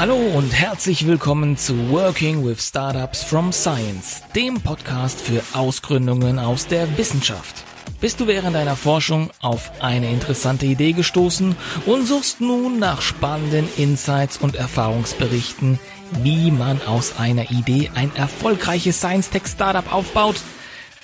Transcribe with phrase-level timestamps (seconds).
[0.00, 6.66] Hallo und herzlich willkommen zu Working with Startups from Science, dem Podcast für Ausgründungen aus
[6.66, 7.64] der Wissenschaft.
[8.00, 13.68] Bist du während deiner Forschung auf eine interessante Idee gestoßen und suchst nun nach spannenden
[13.76, 15.78] Insights und Erfahrungsberichten,
[16.22, 20.36] wie man aus einer Idee ein erfolgreiches Science-Tech-Startup aufbaut?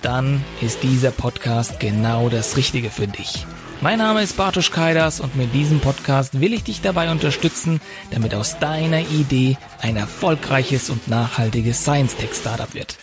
[0.00, 3.44] Dann ist dieser Podcast genau das Richtige für dich.
[3.82, 7.80] Mein Name ist Bartosz Kaidas und mit diesem Podcast will ich dich dabei unterstützen,
[8.10, 12.96] damit aus deiner Idee ein erfolgreiches und nachhaltiges Science-Tech-Startup wird.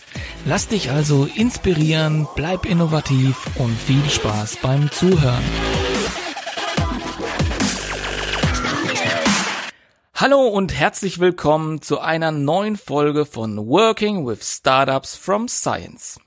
[0.44, 5.44] Lass dich also inspirieren, bleib innovativ und viel Spaß beim Zuhören.
[10.16, 16.18] Hallo und herzlich willkommen zu einer neuen Folge von Working with Startups from Science.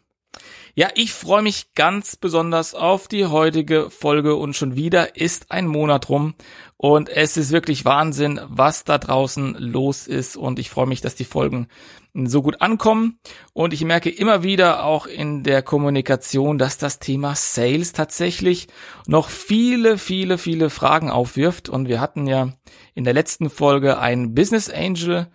[0.79, 5.65] Ja, ich freue mich ganz besonders auf die heutige Folge und schon wieder ist ein
[5.65, 6.35] Monat rum
[6.75, 11.15] und es ist wirklich Wahnsinn, was da draußen los ist und ich freue mich, dass
[11.15, 11.67] die Folgen
[12.13, 13.17] so gut ankommen
[13.53, 18.67] und ich merke immer wieder auch in der Kommunikation, dass das Thema Sales tatsächlich
[19.07, 22.49] noch viele, viele, viele Fragen aufwirft und wir hatten ja
[22.93, 25.25] in der letzten Folge einen Business Angel,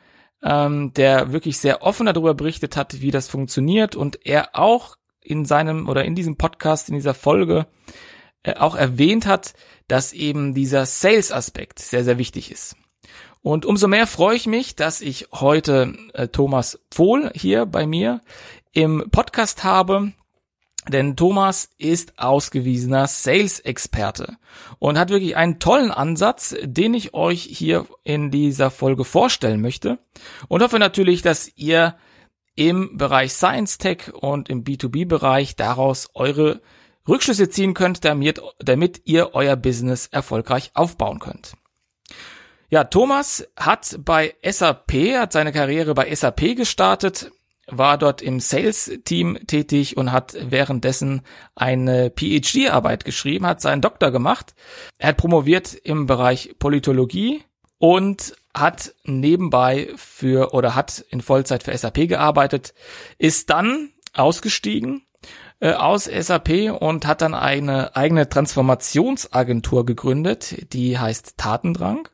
[0.44, 5.44] ähm, der wirklich sehr offen darüber berichtet hat, wie das funktioniert und er auch in
[5.44, 7.66] seinem oder in diesem Podcast, in dieser Folge
[8.42, 9.54] äh, auch erwähnt hat,
[9.88, 12.76] dass eben dieser Sales-Aspekt sehr, sehr wichtig ist.
[13.42, 18.20] Und umso mehr freue ich mich, dass ich heute äh, Thomas Pfohl hier bei mir
[18.72, 20.12] im Podcast habe.
[20.88, 24.36] Denn Thomas ist ausgewiesener Sales-Experte
[24.80, 30.00] und hat wirklich einen tollen Ansatz, den ich euch hier in dieser Folge vorstellen möchte.
[30.48, 31.94] Und hoffe natürlich, dass ihr
[32.54, 36.60] im Bereich Science Tech und im B2B-Bereich daraus eure
[37.08, 41.54] Rückschlüsse ziehen könnt, damit, damit ihr euer Business erfolgreich aufbauen könnt.
[42.68, 47.30] Ja, Thomas hat bei SAP, hat seine Karriere bei SAP gestartet,
[47.66, 51.22] war dort im Sales-Team tätig und hat währenddessen
[51.54, 54.54] eine PhD-Arbeit geschrieben, hat seinen Doktor gemacht.
[54.98, 57.42] Er hat promoviert im Bereich Politologie
[57.78, 62.74] und hat nebenbei für oder hat in Vollzeit für SAP gearbeitet,
[63.18, 65.06] ist dann ausgestiegen
[65.60, 72.08] äh, aus SAP und hat dann eine eigene Transformationsagentur gegründet, die heißt Tatendrang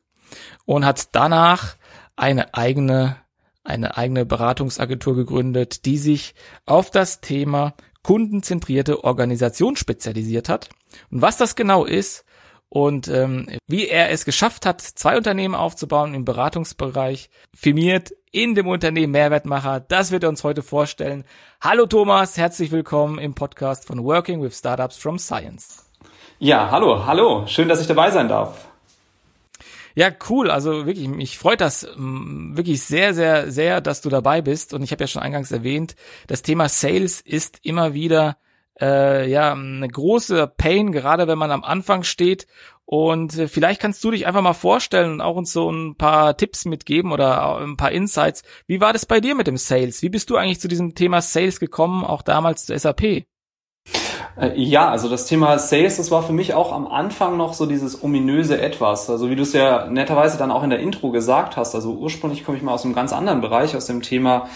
[0.65, 1.76] und hat danach
[2.16, 3.16] eine eigene
[3.65, 6.34] eine eigene Beratungsagentur gegründet, die sich
[6.65, 10.70] auf das Thema kundenzentrierte Organisation spezialisiert hat.
[11.10, 12.25] Und was das genau ist,
[12.69, 18.67] und ähm, wie er es geschafft hat, zwei Unternehmen aufzubauen im Beratungsbereich, firmiert in dem
[18.69, 21.25] Unternehmen Mehrwertmacher, das wird er uns heute vorstellen.
[21.61, 25.87] Hallo Thomas, herzlich willkommen im Podcast von Working with Startups from Science.
[26.39, 28.69] Ja, hallo, hallo, schön, dass ich dabei sein darf.
[29.95, 30.49] Ja, cool.
[30.49, 34.73] Also wirklich, mich freut das mm, wirklich sehr, sehr, sehr, dass du dabei bist.
[34.73, 35.97] Und ich habe ja schon eingangs erwähnt,
[36.29, 38.37] das Thema Sales ist immer wieder
[38.81, 42.47] äh, ja eine große Pain, gerade wenn man am Anfang steht.
[42.84, 46.37] Und äh, vielleicht kannst du dich einfach mal vorstellen und auch uns so ein paar
[46.37, 48.43] Tipps mitgeben oder ein paar Insights.
[48.67, 50.00] Wie war das bei dir mit dem Sales?
[50.00, 53.27] Wie bist du eigentlich zu diesem Thema Sales gekommen, auch damals zu SAP?
[54.41, 57.67] Äh, ja, also das Thema Sales, das war für mich auch am Anfang noch so
[57.67, 59.11] dieses ominöse Etwas.
[59.11, 61.75] Also wie du es ja netterweise dann auch in der Intro gesagt hast.
[61.75, 64.49] Also ursprünglich komme ich mal aus einem ganz anderen Bereich, aus dem Thema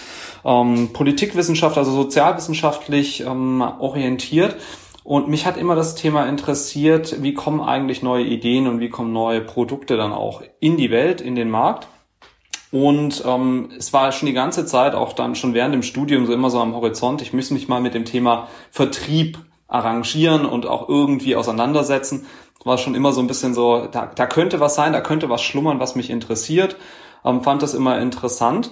[0.44, 4.56] ähm, Politikwissenschaft, also sozialwissenschaftlich ähm, orientiert.
[5.04, 9.12] Und mich hat immer das Thema interessiert, wie kommen eigentlich neue Ideen und wie kommen
[9.12, 11.88] neue Produkte dann auch in die Welt, in den Markt.
[12.70, 16.32] Und ähm, es war schon die ganze Zeit, auch dann schon während dem Studium, so
[16.32, 19.38] immer so am Horizont, ich müsste mich mal mit dem Thema Vertrieb
[19.68, 22.26] arrangieren und auch irgendwie auseinandersetzen.
[22.64, 25.42] War schon immer so ein bisschen so, da, da könnte was sein, da könnte was
[25.42, 26.76] schlummern, was mich interessiert.
[27.24, 28.70] Ähm, fand das immer interessant.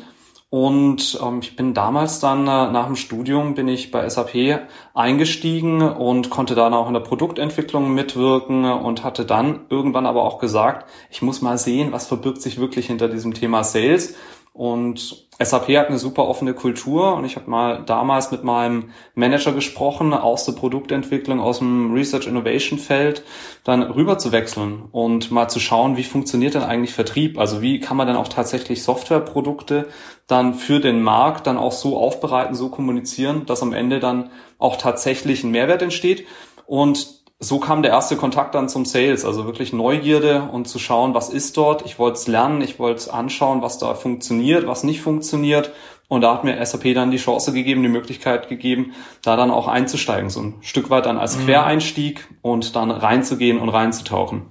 [0.51, 4.61] Und ähm, ich bin damals dann äh, nach dem Studium bin ich bei SAP
[4.95, 10.41] eingestiegen und konnte dann auch in der Produktentwicklung mitwirken und hatte dann irgendwann aber auch
[10.41, 14.17] gesagt, ich muss mal sehen, was verbirgt sich wirklich hinter diesem Thema Sales
[14.53, 19.53] und SAP hat eine super offene Kultur und ich habe mal damals mit meinem Manager
[19.53, 23.23] gesprochen aus der Produktentwicklung, aus dem Research Innovation Feld,
[23.65, 27.39] dann rüber zu wechseln und mal zu schauen, wie funktioniert denn eigentlich Vertrieb?
[27.39, 29.89] Also wie kann man dann auch tatsächlich Softwareprodukte
[30.31, 34.77] dann für den Markt dann auch so aufbereiten, so kommunizieren, dass am Ende dann auch
[34.77, 36.27] tatsächlich ein Mehrwert entsteht.
[36.67, 41.15] Und so kam der erste Kontakt dann zum Sales, also wirklich Neugierde und zu schauen,
[41.15, 41.87] was ist dort.
[41.87, 45.73] Ich wollte es lernen, ich wollte es anschauen, was da funktioniert, was nicht funktioniert.
[46.09, 48.93] Und da hat mir SAP dann die Chance gegeben, die Möglichkeit gegeben,
[49.23, 51.47] da dann auch einzusteigen, so ein Stück weit dann als mhm.
[51.47, 54.43] Quereinstieg und dann reinzugehen und reinzutauchen.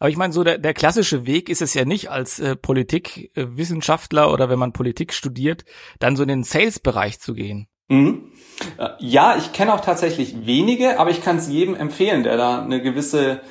[0.00, 4.32] Aber ich meine, so der, der klassische Weg ist es ja nicht als äh, Politikwissenschaftler
[4.32, 5.64] oder wenn man Politik studiert,
[5.98, 7.68] dann so in den Sales-Bereich zu gehen.
[7.88, 8.32] Mhm.
[8.78, 12.62] Äh, ja, ich kenne auch tatsächlich wenige, aber ich kann es jedem empfehlen, der da
[12.62, 13.42] eine gewisse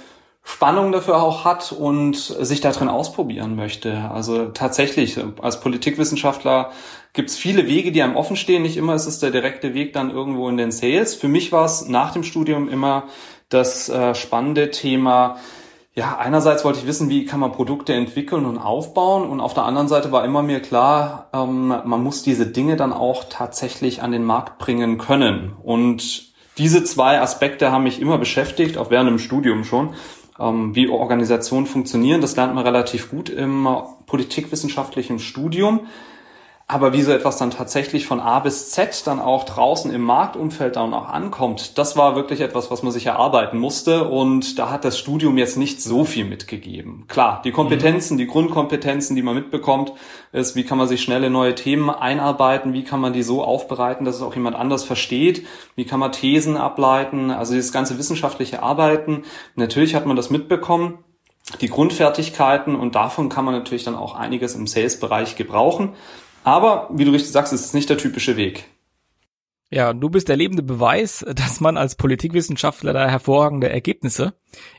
[0.44, 4.10] Spannung dafür auch hat und sich da drin ausprobieren möchte.
[4.12, 6.72] Also tatsächlich, als Politikwissenschaftler
[7.14, 8.64] gibt es viele Wege, die einem offen stehen.
[8.64, 11.14] Nicht immer ist es der direkte Weg dann irgendwo in den Sales.
[11.14, 13.04] Für mich war es nach dem Studium immer
[13.50, 15.38] das äh, spannende Thema,
[16.00, 19.66] ja, einerseits wollte ich wissen, wie kann man Produkte entwickeln und aufbauen und auf der
[19.66, 24.14] anderen Seite war immer mir klar, ähm, man muss diese Dinge dann auch tatsächlich an
[24.14, 25.58] den Markt bringen können.
[25.62, 29.90] Und diese zwei Aspekte haben mich immer beschäftigt, auch während dem Studium schon.
[30.40, 33.68] Ähm, wie Organisationen funktionieren, das lernt man relativ gut im
[34.06, 35.82] politikwissenschaftlichen Studium.
[36.72, 40.76] Aber wie so etwas dann tatsächlich von A bis Z dann auch draußen im Marktumfeld
[40.76, 44.08] dann auch ankommt, das war wirklich etwas, was man sich erarbeiten musste.
[44.08, 47.06] Und da hat das Studium jetzt nicht so viel mitgegeben.
[47.08, 48.18] Klar, die Kompetenzen, mhm.
[48.20, 49.94] die Grundkompetenzen, die man mitbekommt,
[50.32, 53.44] ist, wie kann man sich schnell in neue Themen einarbeiten, wie kann man die so
[53.44, 57.98] aufbereiten, dass es auch jemand anders versteht, wie kann man Thesen ableiten, also dieses ganze
[57.98, 59.24] wissenschaftliche Arbeiten.
[59.56, 61.00] Natürlich hat man das mitbekommen
[61.62, 65.96] die Grundfertigkeiten und davon kann man natürlich dann auch einiges im Sales-Bereich gebrauchen.
[66.44, 68.66] Aber, wie du richtig sagst, ist es nicht der typische Weg.
[69.72, 74.34] Ja, du bist der lebende Beweis, dass man als Politikwissenschaftler da hervorragende Ergebnisse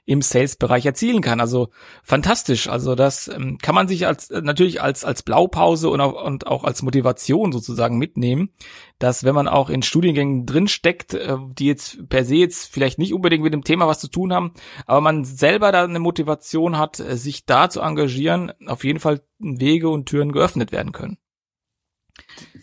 [0.04, 1.40] im Sales-Bereich erzielen kann.
[1.40, 1.68] Also
[2.02, 2.68] fantastisch.
[2.68, 6.64] Also das ähm, kann man sich als natürlich als als Blaupause und auch, und auch
[6.64, 8.50] als Motivation sozusagen mitnehmen,
[8.98, 12.98] dass wenn man auch in Studiengängen drin steckt, äh, die jetzt per se jetzt vielleicht
[12.98, 14.54] nicht unbedingt mit dem Thema was zu tun haben,
[14.86, 19.20] aber man selber da eine Motivation hat, äh, sich da zu engagieren, auf jeden Fall
[19.38, 21.16] Wege und Türen geöffnet werden können.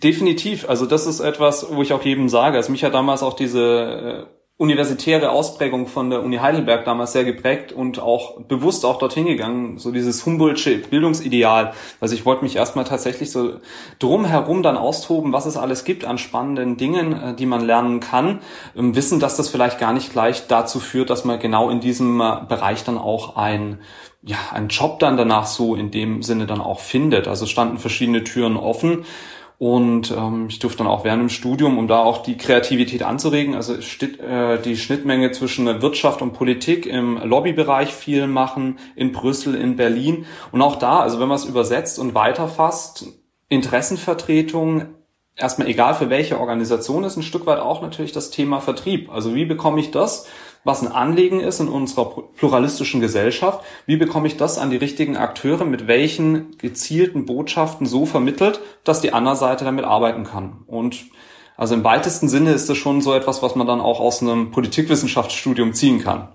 [0.03, 0.69] Definitiv.
[0.69, 2.57] Also das ist etwas, wo ich auch jedem sage.
[2.57, 7.23] Also mich hat damals auch diese äh, universitäre Ausprägung von der Uni Heidelberg damals sehr
[7.23, 11.73] geprägt und auch bewusst auch dorthin gegangen, so dieses Humboldtsche Bildungsideal.
[12.01, 13.59] Also ich wollte mich erstmal tatsächlich so
[13.99, 18.41] drumherum dann austoben, was es alles gibt an spannenden Dingen, äh, die man lernen kann,
[18.73, 22.37] wissen, dass das vielleicht gar nicht gleich dazu führt, dass man genau in diesem äh,
[22.47, 23.79] Bereich dann auch ein
[24.23, 27.27] ja, einen Job dann danach so in dem Sinne dann auch findet.
[27.27, 29.05] Also standen verschiedene Türen offen
[29.59, 33.55] und ähm, ich durfte dann auch während dem Studium, um da auch die Kreativität anzuregen,
[33.55, 39.75] also äh, die Schnittmenge zwischen Wirtschaft und Politik im Lobbybereich viel machen, in Brüssel, in
[39.75, 40.27] Berlin.
[40.51, 43.07] Und auch da, also wenn man es übersetzt und weiterfasst,
[43.49, 44.85] Interessenvertretung,
[45.35, 49.09] erstmal egal für welche Organisation ist, ein Stück weit auch natürlich das Thema Vertrieb.
[49.11, 50.27] Also wie bekomme ich das
[50.67, 53.63] was ein Anliegen ist in unserer pluralistischen Gesellschaft.
[53.85, 58.99] Wie bekomme ich das an die richtigen Akteure, mit welchen gezielten Botschaften so vermittelt, dass
[58.99, 60.63] die andere Seite damit arbeiten kann?
[60.67, 61.05] Und
[61.55, 64.51] also im weitesten Sinne ist das schon so etwas, was man dann auch aus einem
[64.51, 66.27] Politikwissenschaftsstudium ziehen kann.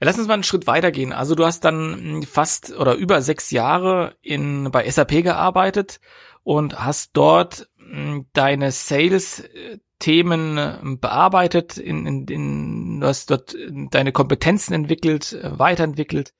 [0.00, 1.12] Lass uns mal einen Schritt weitergehen.
[1.12, 6.00] Also du hast dann fast oder über sechs Jahre in, bei SAP gearbeitet
[6.44, 7.75] und hast dort hm,
[8.32, 9.44] deine Sales
[9.98, 13.56] Themen äh, bearbeitet, in, in, in, du hast dort
[13.90, 16.34] deine Kompetenzen entwickelt, äh, weiterentwickelt.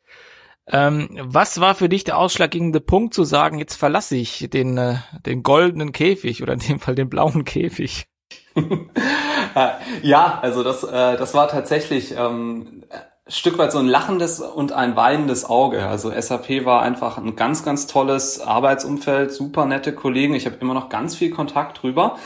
[0.69, 4.97] Ähm, was war für dich der ausschlaggebende Punkt zu sagen, jetzt verlasse ich den, äh,
[5.25, 8.09] den goldenen Käfig oder in dem Fall den blauen Käfig?
[10.03, 12.85] ja, also das, äh, das war tatsächlich ähm,
[13.29, 15.87] Stück weit so ein lachendes und ein weinendes Auge.
[15.87, 20.35] Also SAP war einfach ein ganz, ganz tolles Arbeitsumfeld, super nette Kollegen.
[20.35, 22.17] Ich habe immer noch ganz viel Kontakt drüber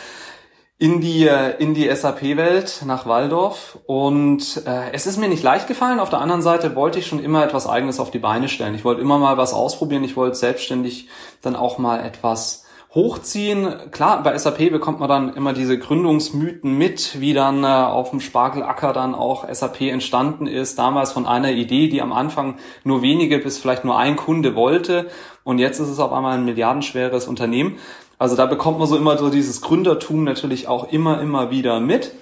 [0.80, 1.28] in die,
[1.58, 3.78] in die SAP-Welt nach Waldorf.
[3.86, 6.00] Und äh, es ist mir nicht leicht gefallen.
[6.00, 8.74] Auf der anderen Seite wollte ich schon immer etwas Eigenes auf die Beine stellen.
[8.74, 10.04] Ich wollte immer mal was ausprobieren.
[10.04, 11.08] Ich wollte selbstständig
[11.42, 13.72] dann auch mal etwas hochziehen.
[13.92, 18.20] Klar, bei SAP bekommt man dann immer diese Gründungsmythen mit, wie dann äh, auf dem
[18.20, 20.78] Spargelacker dann auch SAP entstanden ist.
[20.78, 25.08] Damals von einer Idee, die am Anfang nur wenige bis vielleicht nur ein Kunde wollte.
[25.44, 27.78] Und jetzt ist es auf einmal ein milliardenschweres Unternehmen.
[28.18, 32.12] Also da bekommt man so immer so dieses Gründertum natürlich auch immer, immer wieder mit.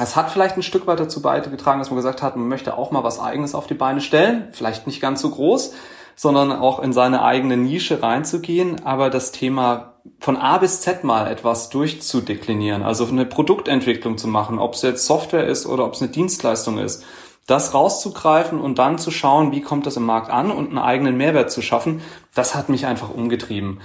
[0.00, 2.92] Es hat vielleicht ein Stück weit dazu beigetragen, dass man gesagt hat, man möchte auch
[2.92, 4.48] mal was Eigenes auf die Beine stellen.
[4.52, 5.74] Vielleicht nicht ganz so groß,
[6.16, 8.84] sondern auch in seine eigene Nische reinzugehen.
[8.84, 14.58] Aber das Thema von A bis Z mal etwas durchzudeklinieren, also eine Produktentwicklung zu machen,
[14.58, 17.04] ob es jetzt Software ist oder ob es eine Dienstleistung ist,
[17.46, 21.16] das rauszugreifen und dann zu schauen, wie kommt das im Markt an und einen eigenen
[21.16, 22.00] Mehrwert zu schaffen,
[22.34, 23.80] das hat mich einfach umgetrieben.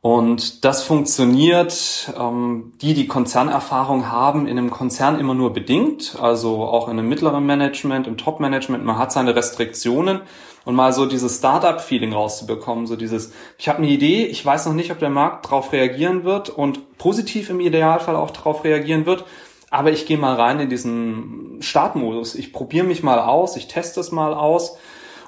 [0.00, 6.64] Und das funktioniert, ähm, die, die Konzernerfahrung haben, in einem Konzern immer nur bedingt, also
[6.64, 10.22] auch in einem mittleren Management, im Top-Management, man hat seine Restriktionen
[10.64, 14.74] und mal so dieses Startup-Feeling rauszubekommen, so dieses, ich habe eine Idee, ich weiß noch
[14.74, 19.24] nicht, ob der Markt darauf reagieren wird und positiv im Idealfall auch darauf reagieren wird,
[19.70, 24.00] aber ich gehe mal rein in diesen Startmodus, ich probiere mich mal aus, ich teste
[24.00, 24.76] es mal aus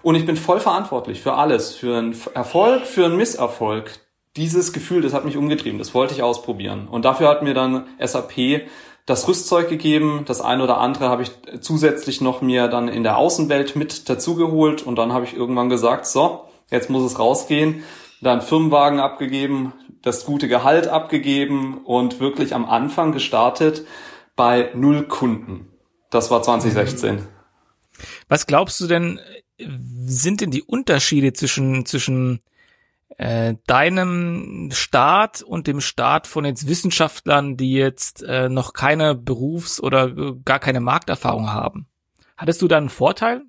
[0.04, 4.00] Und ich bin voll verantwortlich für alles, für einen Erfolg, für einen Misserfolg.
[4.36, 6.88] Dieses Gefühl, das hat mich umgetrieben, das wollte ich ausprobieren.
[6.88, 8.66] Und dafür hat mir dann SAP
[9.06, 10.24] das Rüstzeug gegeben.
[10.26, 11.30] Das eine oder andere habe ich
[11.60, 14.82] zusätzlich noch mir dann in der Außenwelt mit dazugeholt.
[14.82, 17.84] Und dann habe ich irgendwann gesagt, so, jetzt muss es rausgehen.
[18.20, 23.84] Dann Firmenwagen abgegeben, das gute Gehalt abgegeben und wirklich am Anfang gestartet
[24.36, 25.68] bei null Kunden.
[26.10, 27.26] Das war 2016.
[28.28, 29.20] Was glaubst du denn,
[30.06, 32.40] sind denn die Unterschiede zwischen, zwischen
[33.16, 39.80] äh, deinem Start und dem Start von jetzt Wissenschaftlern, die jetzt äh, noch keine Berufs-
[39.80, 41.86] oder gar keine Markterfahrung haben?
[42.36, 43.42] Hattest du da einen Vorteil?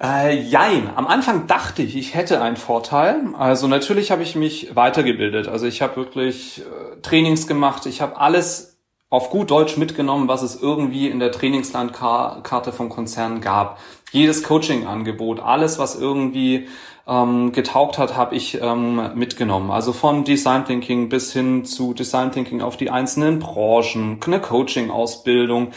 [0.00, 0.90] Äh, jein.
[0.94, 3.34] Am Anfang dachte ich, ich hätte einen Vorteil.
[3.38, 5.48] Also natürlich habe ich mich weitergebildet.
[5.48, 7.86] Also ich habe wirklich äh, Trainings gemacht.
[7.86, 8.78] Ich habe alles
[9.08, 13.78] auf gut Deutsch mitgenommen, was es irgendwie in der Trainingslandkarte vom Konzern gab.
[14.10, 16.68] Jedes Coaching-Angebot, alles, was irgendwie
[17.06, 19.70] ähm, getaugt hat, habe ich ähm, mitgenommen.
[19.70, 25.72] Also von Design Thinking bis hin zu Design Thinking auf die einzelnen Branchen, eine Coaching-Ausbildung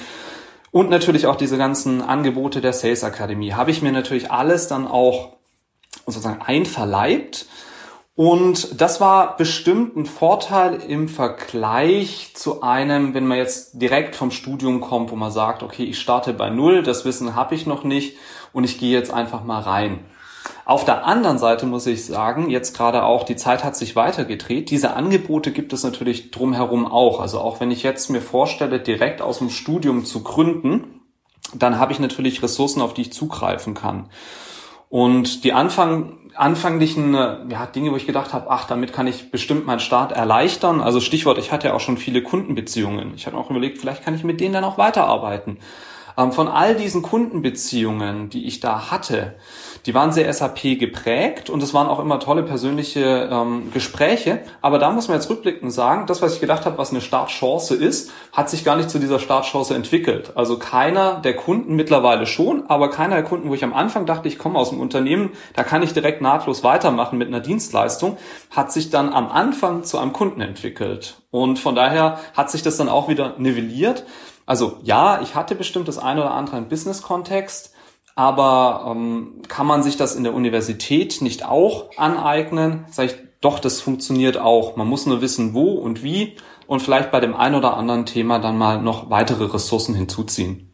[0.72, 3.54] und natürlich auch diese ganzen Angebote der Sales Akademie.
[3.54, 5.34] Habe ich mir natürlich alles dann auch
[6.06, 7.48] sozusagen einverleibt
[8.18, 14.32] und das war bestimmt ein Vorteil im Vergleich zu einem, wenn man jetzt direkt vom
[14.32, 17.84] Studium kommt, wo man sagt, okay, ich starte bei Null, das Wissen habe ich noch
[17.84, 18.18] nicht
[18.54, 20.00] und ich gehe jetzt einfach mal rein.
[20.66, 24.70] Auf der anderen Seite muss ich sagen, jetzt gerade auch, die Zeit hat sich weitergedreht.
[24.70, 27.20] Diese Angebote gibt es natürlich drumherum auch.
[27.20, 31.02] Also auch wenn ich jetzt mir vorstelle, direkt aus dem Studium zu gründen,
[31.54, 34.10] dann habe ich natürlich Ressourcen, auf die ich zugreifen kann.
[34.90, 39.66] Und die Anfang, anfänglichen ja, Dinge, wo ich gedacht habe, ach, damit kann ich bestimmt
[39.66, 40.82] meinen Start erleichtern.
[40.82, 43.14] Also Stichwort, ich hatte ja auch schon viele Kundenbeziehungen.
[43.16, 45.58] Ich hatte auch überlegt, vielleicht kann ich mit denen dann auch weiterarbeiten.
[46.18, 49.36] Ähm, von all diesen Kundenbeziehungen, die ich da hatte,
[49.86, 54.40] die waren sehr SAP geprägt und es waren auch immer tolle persönliche ähm, Gespräche.
[54.62, 57.76] Aber da muss man jetzt rückblickend sagen, das, was ich gedacht habe, was eine Startchance
[57.76, 60.32] ist, hat sich gar nicht zu dieser Startchance entwickelt.
[60.36, 64.28] Also keiner der Kunden mittlerweile schon, aber keiner der Kunden, wo ich am Anfang dachte,
[64.28, 68.18] ich komme aus dem Unternehmen, da kann ich direkt nahtlos weitermachen mit einer Dienstleistung,
[68.50, 71.22] hat sich dann am Anfang zu einem Kunden entwickelt.
[71.30, 74.04] Und von daher hat sich das dann auch wieder nivelliert.
[74.48, 77.74] Also ja, ich hatte bestimmt das eine oder andere im Business-Kontext,
[78.16, 82.86] aber ähm, kann man sich das in der Universität nicht auch aneignen?
[82.90, 84.76] Sag ich, doch, das funktioniert auch.
[84.76, 88.40] Man muss nur wissen, wo und wie und vielleicht bei dem ein oder anderen Thema
[88.40, 90.67] dann mal noch weitere Ressourcen hinzuziehen.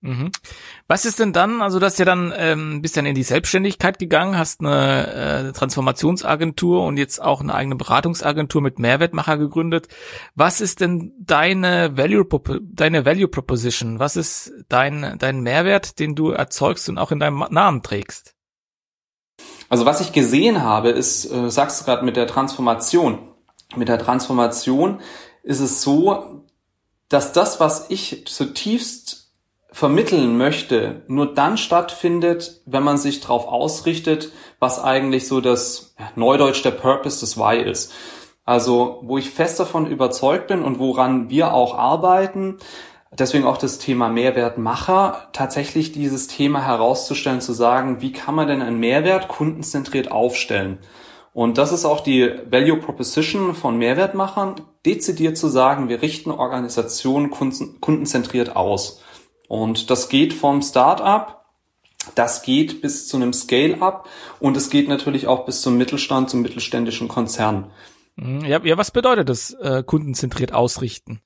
[0.00, 0.30] Mhm.
[0.86, 4.38] Was ist denn dann, also du hast dann ähm, bist dann in die Selbstständigkeit gegangen,
[4.38, 9.88] hast eine äh, Transformationsagentur und jetzt auch eine eigene Beratungsagentur mit Mehrwertmacher gegründet.
[10.36, 12.24] Was ist denn deine Value
[12.62, 13.98] deine Value Proposition?
[13.98, 18.36] Was ist dein dein Mehrwert, den du erzeugst und auch in deinem Namen trägst?
[19.68, 23.18] Also was ich gesehen habe, ist, äh, sagst du gerade mit der Transformation.
[23.74, 25.00] Mit der Transformation
[25.42, 26.44] ist es so,
[27.08, 29.17] dass das, was ich zutiefst
[29.78, 36.64] vermitteln möchte, nur dann stattfindet, wenn man sich darauf ausrichtet, was eigentlich so das Neudeutsch
[36.64, 37.92] der Purpose des Why ist.
[38.44, 42.56] Also wo ich fest davon überzeugt bin und woran wir auch arbeiten,
[43.16, 48.62] deswegen auch das Thema Mehrwertmacher, tatsächlich dieses Thema herauszustellen, zu sagen, wie kann man denn
[48.62, 50.78] einen Mehrwert kundenzentriert aufstellen?
[51.32, 57.30] Und das ist auch die Value Proposition von Mehrwertmachern, dezidiert zu sagen, wir richten Organisationen
[57.30, 59.02] kundenzentriert aus.
[59.48, 61.46] Und das geht vom Start-up,
[62.14, 64.08] das geht bis zu einem Scale-up
[64.40, 67.70] und es geht natürlich auch bis zum Mittelstand, zum mittelständischen Konzern.
[68.16, 68.44] Mhm.
[68.44, 71.20] Ja, ja was bedeutet das, äh, kundenzentriert ausrichten?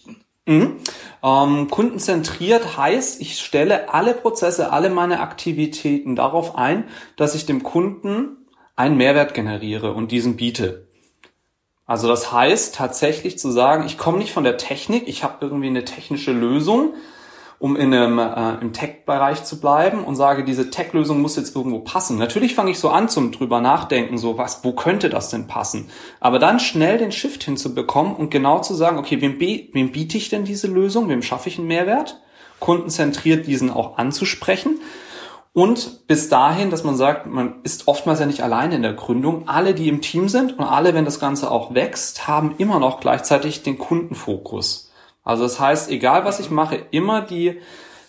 [0.46, 0.78] Mhm.
[1.22, 6.84] Ähm, kundenzentriert heißt, ich stelle alle Prozesse, alle meine Aktivitäten darauf ein,
[7.16, 8.38] dass ich dem Kunden
[8.74, 10.88] einen Mehrwert generiere und diesen biete.
[11.86, 15.66] Also das heißt tatsächlich zu sagen, ich komme nicht von der Technik, ich habe irgendwie
[15.66, 16.94] eine technische Lösung,
[17.62, 21.78] um in einem, äh, im Tech-Bereich zu bleiben und sage, diese Tech-Lösung muss jetzt irgendwo
[21.78, 22.18] passen.
[22.18, 25.88] Natürlich fange ich so an zum drüber nachdenken, so was, wo könnte das denn passen?
[26.18, 30.28] Aber dann schnell den Shift hinzubekommen und genau zu sagen, okay, wem, wem biete ich
[30.28, 31.08] denn diese Lösung?
[31.08, 32.20] Wem schaffe ich einen Mehrwert?
[32.58, 34.80] Kundenzentriert diesen auch anzusprechen.
[35.52, 39.46] Und bis dahin, dass man sagt, man ist oftmals ja nicht alleine in der Gründung.
[39.46, 42.98] Alle, die im Team sind und alle, wenn das Ganze auch wächst, haben immer noch
[42.98, 44.91] gleichzeitig den Kundenfokus.
[45.24, 47.60] Also das heißt, egal was ich mache, immer die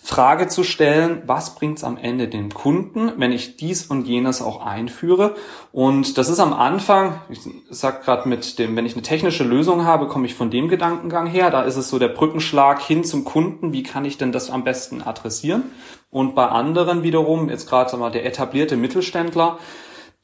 [0.06, 4.64] Frage zu stellen, was bringt's am Ende dem Kunden, wenn ich dies und jenes auch
[4.64, 5.34] einführe.
[5.72, 7.40] Und das ist am Anfang, ich
[7.70, 11.26] sag gerade mit dem, wenn ich eine technische Lösung habe, komme ich von dem Gedankengang
[11.26, 11.50] her.
[11.50, 13.72] Da ist es so der Brückenschlag hin zum Kunden.
[13.72, 15.62] Wie kann ich denn das am besten adressieren?
[16.10, 19.58] Und bei anderen wiederum, jetzt gerade mal der etablierte Mittelständler,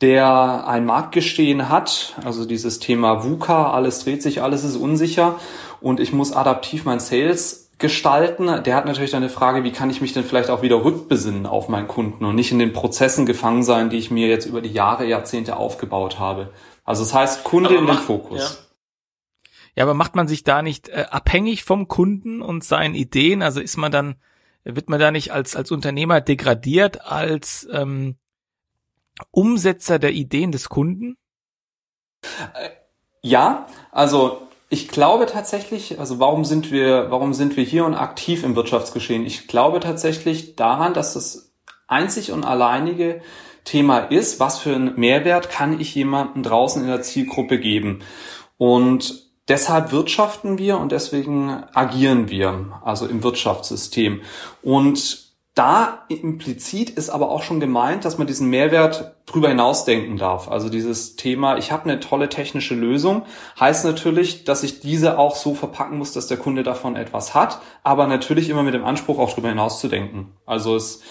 [0.02, 5.36] der ein Marktgestehen hat, also dieses Thema VUCA, alles dreht sich, alles ist unsicher
[5.80, 8.62] und ich muss adaptiv mein Sales gestalten.
[8.62, 11.46] Der hat natürlich dann eine Frage, wie kann ich mich denn vielleicht auch wieder rückbesinnen
[11.46, 14.60] auf meinen Kunden und nicht in den Prozessen gefangen sein, die ich mir jetzt über
[14.60, 16.52] die Jahre, Jahrzehnte aufgebaut habe.
[16.84, 18.66] Also das heißt, Kunde in den Fokus.
[19.74, 19.76] Ja.
[19.76, 19.84] ja.
[19.84, 23.42] aber macht man sich da nicht äh, abhängig vom Kunden und seinen Ideen?
[23.42, 24.16] Also ist man dann,
[24.62, 28.16] wird man da nicht als, als Unternehmer degradiert, als ähm,
[29.30, 31.16] Umsetzer der Ideen des Kunden?
[33.22, 38.44] Ja, also ich glaube tatsächlich, also warum sind wir, warum sind wir hier und aktiv
[38.44, 39.26] im Wirtschaftsgeschehen?
[39.26, 41.52] Ich glaube tatsächlich daran, dass das
[41.88, 43.20] einzig und alleinige
[43.64, 48.02] Thema ist, was für einen Mehrwert kann ich jemandem draußen in der Zielgruppe geben?
[48.58, 54.20] Und deshalb wirtschaften wir und deswegen agieren wir, also im Wirtschaftssystem.
[54.62, 55.29] Und
[55.60, 60.50] da implizit ist aber auch schon gemeint, dass man diesen Mehrwert drüber hinausdenken darf.
[60.50, 63.24] Also dieses Thema, ich habe eine tolle technische Lösung,
[63.60, 67.60] heißt natürlich, dass ich diese auch so verpacken muss, dass der Kunde davon etwas hat,
[67.82, 70.32] aber natürlich immer mit dem Anspruch auch drüber hinauszudenken.
[70.46, 71.02] Also es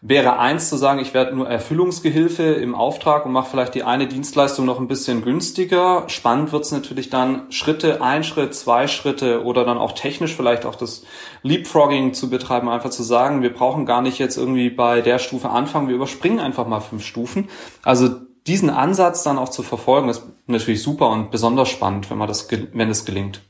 [0.00, 4.06] wäre eins zu sagen, ich werde nur Erfüllungsgehilfe im Auftrag und mache vielleicht die eine
[4.06, 6.04] Dienstleistung noch ein bisschen günstiger.
[6.06, 10.66] Spannend wird es natürlich dann Schritte, ein Schritt, zwei Schritte oder dann auch technisch vielleicht
[10.66, 11.04] auch das
[11.42, 15.50] Leapfrogging zu betreiben, einfach zu sagen, wir brauchen gar nicht jetzt irgendwie bei der Stufe
[15.50, 17.48] anfangen, wir überspringen einfach mal fünf Stufen.
[17.82, 18.08] Also
[18.46, 22.48] diesen Ansatz dann auch zu verfolgen, ist natürlich super und besonders spannend, wenn man das,
[22.50, 23.42] wenn es gelingt.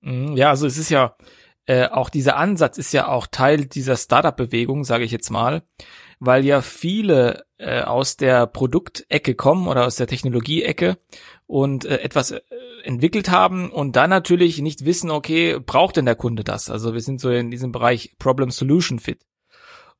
[0.00, 1.14] Mhm, ja, also es ist ja,
[1.66, 5.62] äh, auch dieser Ansatz ist ja auch Teil dieser Startup-Bewegung, sage ich jetzt mal,
[6.20, 10.98] weil ja viele äh, aus der Produktecke kommen oder aus der Technologie-Ecke
[11.46, 12.40] und äh, etwas äh,
[12.84, 16.70] entwickelt haben und dann natürlich nicht wissen, okay, braucht denn der Kunde das?
[16.70, 19.24] Also wir sind so in diesem Bereich Problem-Solution Fit.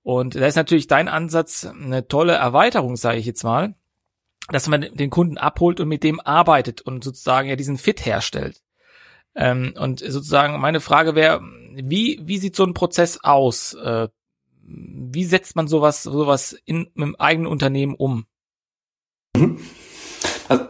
[0.02, 3.74] Und da ist natürlich dein Ansatz eine tolle Erweiterung, sage ich jetzt mal,
[4.48, 8.60] dass man den Kunden abholt und mit dem arbeitet und sozusagen ja diesen Fit herstellt.
[9.34, 11.40] Ähm, und sozusagen meine Frage wäre,
[11.74, 13.74] wie, wie sieht so ein Prozess aus?
[13.74, 14.08] Äh,
[14.66, 18.26] wie setzt man sowas, sowas in, im eigenen Unternehmen um?
[19.36, 19.60] Mhm.
[20.48, 20.64] Also,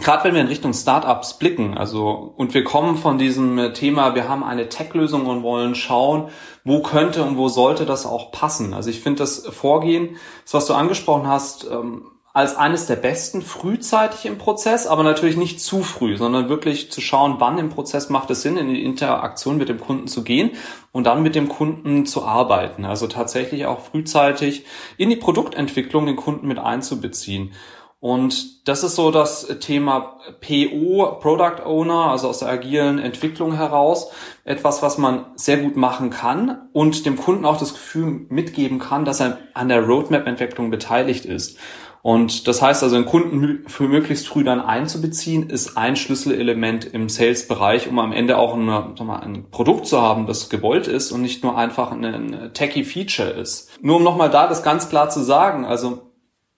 [0.00, 4.28] Gerade wenn wir in Richtung Startups blicken, also und wir kommen von diesem Thema, wir
[4.28, 6.28] haben eine Tech-Lösung und wollen schauen,
[6.64, 8.74] wo könnte und wo sollte das auch passen.
[8.74, 13.40] Also ich finde das Vorgehen, das was du angesprochen hast, ähm, als eines der besten
[13.40, 18.10] frühzeitig im Prozess, aber natürlich nicht zu früh, sondern wirklich zu schauen, wann im Prozess
[18.10, 20.50] macht es Sinn, in die Interaktion mit dem Kunden zu gehen
[20.92, 22.84] und dann mit dem Kunden zu arbeiten.
[22.84, 24.66] Also tatsächlich auch frühzeitig
[24.98, 27.54] in die Produktentwicklung den Kunden mit einzubeziehen.
[28.00, 34.10] Und das ist so das Thema PO, Product Owner, also aus der agilen Entwicklung heraus,
[34.44, 39.06] etwas, was man sehr gut machen kann und dem Kunden auch das Gefühl mitgeben kann,
[39.06, 41.58] dass er an der Roadmap-Entwicklung beteiligt ist.
[42.06, 47.08] Und das heißt also, einen Kunden für möglichst früh dann einzubeziehen, ist ein Schlüsselelement im
[47.08, 51.20] Sales-Bereich, um am Ende auch eine, mal, ein Produkt zu haben, das gewollt ist und
[51.20, 53.70] nicht nur einfach ein techy Feature ist.
[53.82, 56.05] Nur um nochmal da das ganz klar zu sagen, also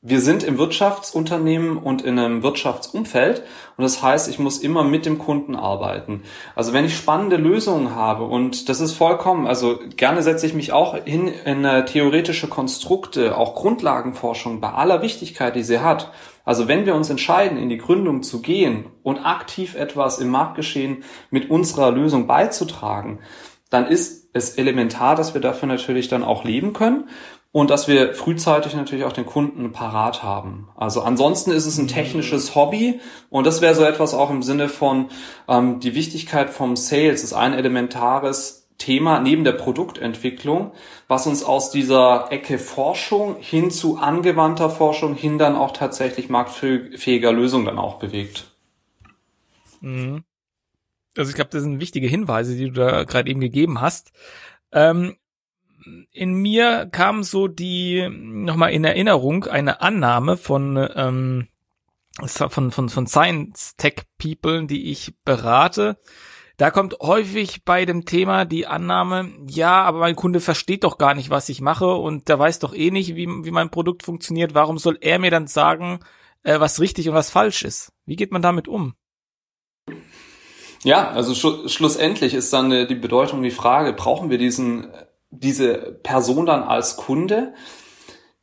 [0.00, 3.42] wir sind im Wirtschaftsunternehmen und in einem Wirtschaftsumfeld
[3.76, 6.22] und das heißt, ich muss immer mit dem Kunden arbeiten.
[6.54, 10.72] Also wenn ich spannende Lösungen habe und das ist vollkommen, also gerne setze ich mich
[10.72, 16.12] auch hin in äh, theoretische Konstrukte, auch Grundlagenforschung bei aller Wichtigkeit, die sie hat.
[16.44, 21.02] Also wenn wir uns entscheiden, in die Gründung zu gehen und aktiv etwas im Marktgeschehen
[21.30, 23.18] mit unserer Lösung beizutragen,
[23.68, 27.08] dann ist es elementar, dass wir dafür natürlich dann auch leben können
[27.50, 30.68] und dass wir frühzeitig natürlich auch den Kunden parat haben.
[30.76, 34.68] Also ansonsten ist es ein technisches Hobby und das wäre so etwas auch im Sinne
[34.68, 35.08] von
[35.48, 40.72] ähm, die Wichtigkeit vom Sales ist ein elementares Thema neben der Produktentwicklung,
[41.08, 47.32] was uns aus dieser Ecke Forschung hin zu angewandter Forschung hin dann auch tatsächlich marktfähiger
[47.32, 48.52] Lösungen dann auch bewegt.
[49.80, 50.22] Mhm.
[51.16, 54.12] Also ich glaube, das sind wichtige Hinweise, die du da gerade eben gegeben hast.
[54.70, 55.16] Ähm,
[56.12, 61.48] in mir kam so die nochmal in Erinnerung eine Annahme von ähm,
[62.26, 65.98] von von von Science Tech People, die ich berate.
[66.56, 71.14] Da kommt häufig bei dem Thema die Annahme, ja, aber mein Kunde versteht doch gar
[71.14, 74.54] nicht, was ich mache und der weiß doch eh nicht, wie, wie mein Produkt funktioniert.
[74.54, 76.00] Warum soll er mir dann sagen,
[76.42, 77.92] äh, was richtig und was falsch ist?
[78.06, 78.94] Wie geht man damit um?
[80.82, 84.88] Ja, also sch schlussendlich ist dann äh, die Bedeutung die Frage, brauchen wir diesen
[85.30, 87.54] diese Person dann als Kunde.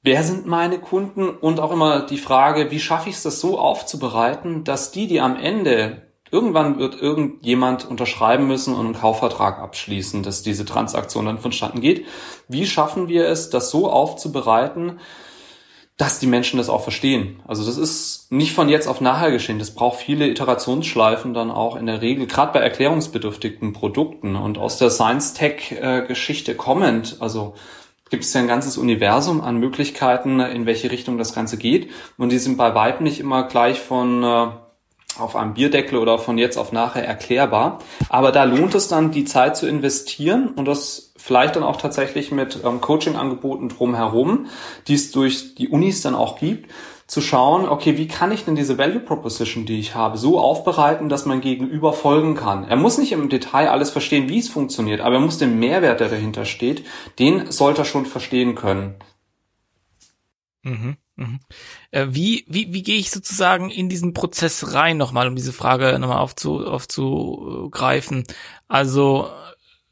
[0.01, 1.29] Wer sind meine Kunden?
[1.29, 5.19] Und auch immer die Frage, wie schaffe ich es, das so aufzubereiten, dass die, die
[5.19, 11.39] am Ende irgendwann wird irgendjemand unterschreiben müssen und einen Kaufvertrag abschließen, dass diese Transaktion dann
[11.39, 12.05] vonstatten geht.
[12.47, 14.99] Wie schaffen wir es, das so aufzubereiten,
[15.97, 17.41] dass die Menschen das auch verstehen.
[17.47, 19.59] Also das ist nicht von jetzt auf nachher geschehen.
[19.59, 24.35] Das braucht viele Iterationsschleifen dann auch in der Regel, gerade bei erklärungsbedürftigen Produkten.
[24.35, 27.53] Und aus der Science-Tech-Geschichte kommend, also
[28.09, 31.89] gibt es ja ein ganzes Universum an Möglichkeiten, in welche Richtung das Ganze geht.
[32.17, 34.47] Und die sind bei weitem nicht immer gleich von äh,
[35.17, 37.79] auf einem Bierdeckel oder von jetzt auf nachher erklärbar.
[38.09, 42.31] Aber da lohnt es dann, die Zeit zu investieren und das vielleicht dann auch tatsächlich
[42.31, 44.45] mit ähm, Coaching-Angeboten drumherum,
[44.87, 46.69] die es durch die Unis dann auch gibt,
[47.07, 51.09] zu schauen, okay, wie kann ich denn diese Value Proposition, die ich habe, so aufbereiten,
[51.09, 52.67] dass mein Gegenüber folgen kann.
[52.67, 55.99] Er muss nicht im Detail alles verstehen, wie es funktioniert, aber er muss den Mehrwert,
[55.99, 56.85] der dahinter steht,
[57.17, 58.95] den sollte er schon verstehen können.
[60.61, 61.39] Mhm, mhm.
[61.89, 65.97] Äh, wie, wie, wie gehe ich sozusagen in diesen Prozess rein, nochmal, um diese Frage
[65.97, 68.25] nochmal aufzu, aufzugreifen?
[68.67, 69.27] Also,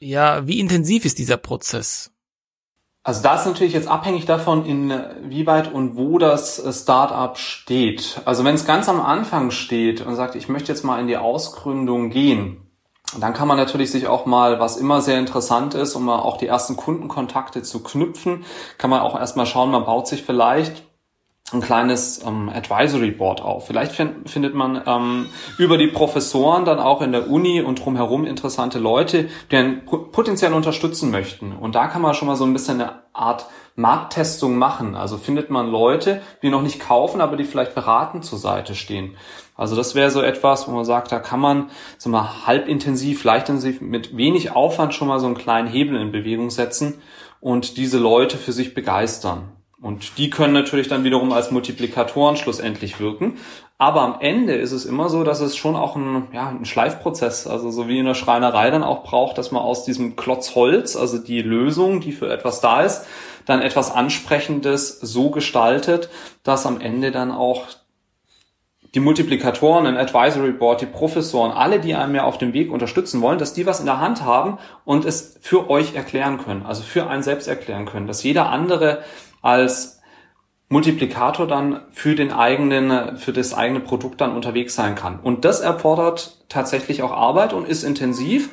[0.04, 2.12] ja, wie intensiv ist dieser Prozess?
[3.06, 8.22] Also da ist natürlich jetzt abhängig davon, inwieweit und wo das Startup steht.
[8.24, 11.18] Also wenn es ganz am Anfang steht und sagt, ich möchte jetzt mal in die
[11.18, 12.62] Ausgründung gehen,
[13.20, 16.48] dann kann man natürlich sich auch mal, was immer sehr interessant ist, um auch die
[16.48, 18.46] ersten Kundenkontakte zu knüpfen,
[18.78, 20.84] kann man auch erstmal schauen, man baut sich vielleicht
[21.54, 23.68] ein kleines ähm, Advisory Board auf.
[23.68, 28.26] Vielleicht find, findet man ähm, über die Professoren dann auch in der Uni und drumherum
[28.26, 31.52] interessante Leute, die einen potenziell unterstützen möchten.
[31.52, 34.96] Und da kann man schon mal so ein bisschen eine Art Markttestung machen.
[34.96, 39.16] Also findet man Leute, die noch nicht kaufen, aber die vielleicht beratend zur Seite stehen.
[39.56, 43.82] Also das wäre so etwas, wo man sagt, da kann man so mal halbintensiv, leichtintensiv
[43.82, 47.02] mit wenig Aufwand schon mal so einen kleinen Hebel in Bewegung setzen
[47.39, 49.52] und diese Leute für sich begeistern.
[49.84, 53.36] Und die können natürlich dann wiederum als Multiplikatoren schlussendlich wirken.
[53.78, 57.48] Aber am Ende ist es immer so, dass es schon auch ein, ja, ein Schleifprozess,
[57.48, 60.96] also so wie in der Schreinerei dann auch braucht, dass man aus diesem Klotz Holz,
[60.96, 63.06] also die Lösung, die für etwas da ist,
[63.46, 66.10] dann etwas Ansprechendes so gestaltet,
[66.43, 67.67] dass am Ende dann auch
[68.96, 73.19] die Multiplikatoren, ein Advisory Board, die Professoren, alle, die einem ja auf dem Weg unterstützen
[73.19, 76.84] wollen, dass die was in der Hand haben und es für euch erklären können, also
[76.84, 79.04] für einen selbst erklären können, dass jeder andere
[79.43, 80.01] als
[80.69, 85.19] Multiplikator dann für den eigenen, für das eigene Produkt dann unterwegs sein kann.
[85.19, 88.49] Und das erfordert tatsächlich auch Arbeit und ist intensiv.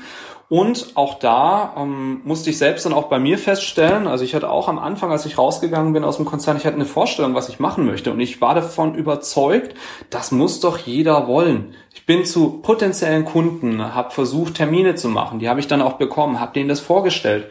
[0.50, 4.50] Und auch da ähm, musste ich selbst dann auch bei mir feststellen, also ich hatte
[4.50, 7.48] auch am Anfang, als ich rausgegangen bin aus dem Konzern, ich hatte eine Vorstellung, was
[7.48, 8.10] ich machen möchte.
[8.10, 9.76] Und ich war davon überzeugt,
[10.10, 11.74] das muss doch jeder wollen.
[11.94, 15.38] Ich bin zu potenziellen Kunden, habe versucht, Termine zu machen.
[15.38, 17.46] Die habe ich dann auch bekommen, habe denen das vorgestellt.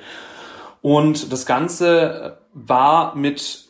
[0.81, 3.69] Und das Ganze war mit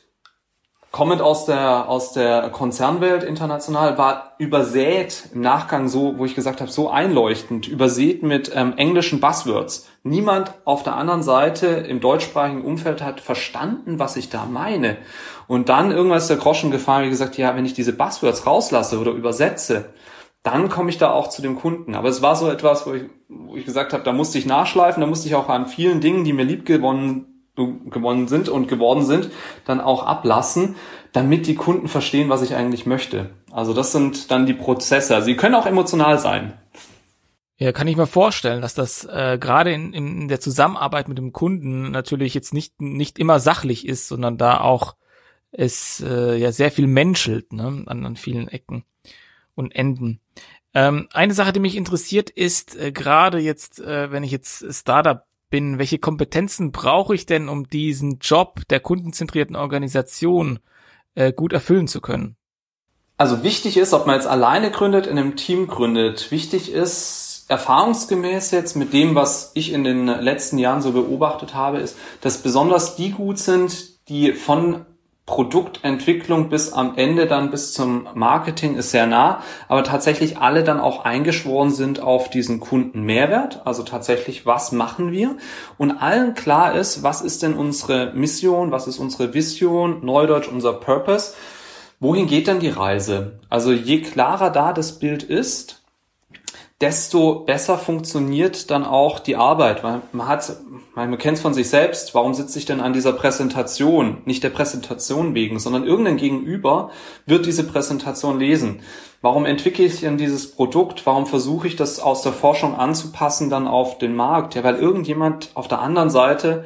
[0.92, 6.62] kommend aus der aus der Konzernwelt international war übersät im Nachgang so, wo ich gesagt
[6.62, 9.88] habe, so einleuchtend übersät mit ähm, englischen Buzzwords.
[10.04, 14.98] Niemand auf der anderen Seite im deutschsprachigen Umfeld hat verstanden, was ich da meine.
[15.48, 19.12] Und dann irgendwas der Groschen gefallen, wie gesagt, ja, wenn ich diese Buzzwords rauslasse oder
[19.12, 19.94] übersetze,
[20.42, 21.96] dann komme ich da auch zu dem Kunden.
[21.96, 25.02] Aber es war so etwas, wo ich, wo ich gesagt habe, da musste ich nachschleifen,
[25.02, 26.66] da musste ich auch an vielen Dingen, die mir lieb
[27.68, 29.30] gewonnen, sind und geworden sind,
[29.66, 30.76] dann auch ablassen,
[31.12, 33.32] damit die Kunden verstehen, was ich eigentlich möchte.
[33.52, 35.22] Also das sind dann die Prozesse.
[35.22, 36.54] Sie können auch emotional sein.
[37.58, 41.34] Ja, kann ich mir vorstellen, dass das äh, gerade in, in der Zusammenarbeit mit dem
[41.34, 44.96] Kunden natürlich jetzt nicht nicht immer sachlich ist, sondern da auch
[45.52, 48.86] es äh, ja sehr viel menschelt ne, an, an vielen Ecken
[49.56, 50.22] und Enden.
[50.74, 55.24] Ähm, eine Sache, die mich interessiert, ist äh, gerade jetzt, äh, wenn ich jetzt Startup
[55.50, 60.60] bin, welche Kompetenzen brauche ich denn, um diesen Job der kundenzentrierten Organisation
[61.16, 62.36] äh, gut erfüllen zu können?
[63.18, 66.32] Also wichtig ist, ob man jetzt alleine gründet, in einem Team gründet.
[66.32, 71.80] Wichtig ist, erfahrungsgemäß jetzt mit dem, was ich in den letzten Jahren so beobachtet habe,
[71.80, 74.86] ist, dass besonders die gut sind, die von
[75.30, 80.80] Produktentwicklung bis am Ende dann bis zum Marketing ist sehr nah, aber tatsächlich alle dann
[80.80, 85.38] auch eingeschworen sind auf diesen Kundenmehrwert, also tatsächlich, was machen wir
[85.78, 90.74] und allen klar ist, was ist denn unsere Mission, was ist unsere Vision, Neudeutsch unser
[90.74, 91.36] Purpose,
[92.00, 93.34] wohin geht denn die Reise?
[93.50, 95.79] Also je klarer da das Bild ist,
[96.82, 99.84] desto besser funktioniert dann auch die Arbeit.
[99.84, 100.58] Man, man hat,
[100.96, 104.22] man kennt es von sich selbst, warum sitze ich denn an dieser Präsentation?
[104.26, 106.92] Nicht der Präsentation wegen, sondern irgendein Gegenüber
[107.26, 108.82] wird diese Präsentation lesen.
[109.22, 111.06] Warum entwickle ich denn dieses Produkt?
[111.06, 114.56] Warum versuche ich das aus der Forschung anzupassen dann auf den Markt?
[114.56, 116.64] Ja, weil irgendjemand auf der anderen Seite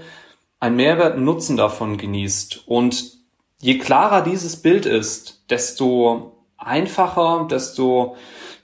[0.59, 2.67] einen Mehrwert, einen Nutzen davon genießt.
[2.67, 3.13] Und
[3.59, 8.15] je klarer dieses Bild ist, desto einfacher, desto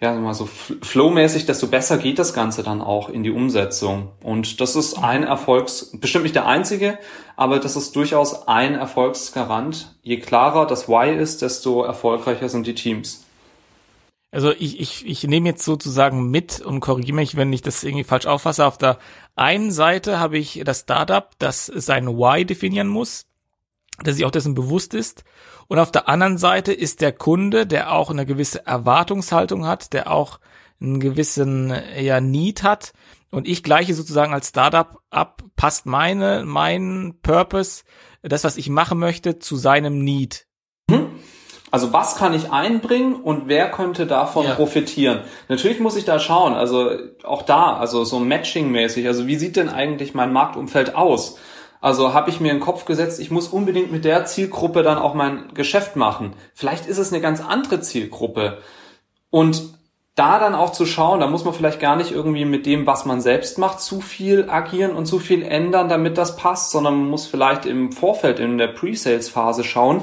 [0.02, 4.12] ja, mal so flowmäßig, desto besser geht das Ganze dann auch in die Umsetzung.
[4.24, 6.98] Und das ist ein Erfolgs, bestimmt nicht der einzige,
[7.36, 9.96] aber das ist durchaus ein Erfolgsgarant.
[10.02, 13.26] Je klarer das Why ist, desto erfolgreicher sind die Teams.
[14.32, 18.04] Also ich, ich, ich nehme jetzt sozusagen mit und korrigiere mich, wenn ich das irgendwie
[18.04, 18.66] falsch auffasse.
[18.66, 19.00] Auf der
[19.36, 23.26] einen Seite habe ich das Startup, das sein Why definieren muss,
[24.04, 25.24] dass sich auch dessen bewusst ist.
[25.68, 30.12] Und auf der anderen Seite ist der Kunde, der auch eine gewisse Erwartungshaltung hat, der
[30.12, 30.40] auch
[30.82, 32.94] einen gewissen ja, Need hat.
[33.32, 37.84] Und ich gleiche sozusagen als Startup ab, passt meine, mein Purpose,
[38.22, 40.48] das, was ich machen möchte, zu seinem Need.
[40.90, 41.08] Hm?
[41.72, 44.56] Also was kann ich einbringen und wer könnte davon ja.
[44.56, 45.22] profitieren?
[45.50, 46.92] Natürlich muss ich da schauen, also
[47.24, 51.38] auch da, also so Matching-mäßig, also wie sieht denn eigentlich mein Marktumfeld aus?
[51.82, 54.98] Also habe ich mir in den Kopf gesetzt, ich muss unbedingt mit der Zielgruppe dann
[54.98, 56.34] auch mein Geschäft machen.
[56.54, 58.58] Vielleicht ist es eine ganz andere Zielgruppe.
[59.30, 59.80] Und
[60.16, 63.06] da dann auch zu schauen, da muss man vielleicht gar nicht irgendwie mit dem, was
[63.06, 67.10] man selbst macht, zu viel agieren und zu viel ändern, damit das passt, sondern man
[67.10, 70.02] muss vielleicht im Vorfeld in der Pre-Sales-Phase schauen,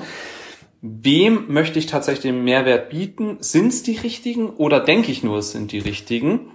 [0.81, 3.37] wem möchte ich tatsächlich den Mehrwert bieten?
[3.41, 6.53] Sind es die richtigen oder denke ich nur, es sind die richtigen?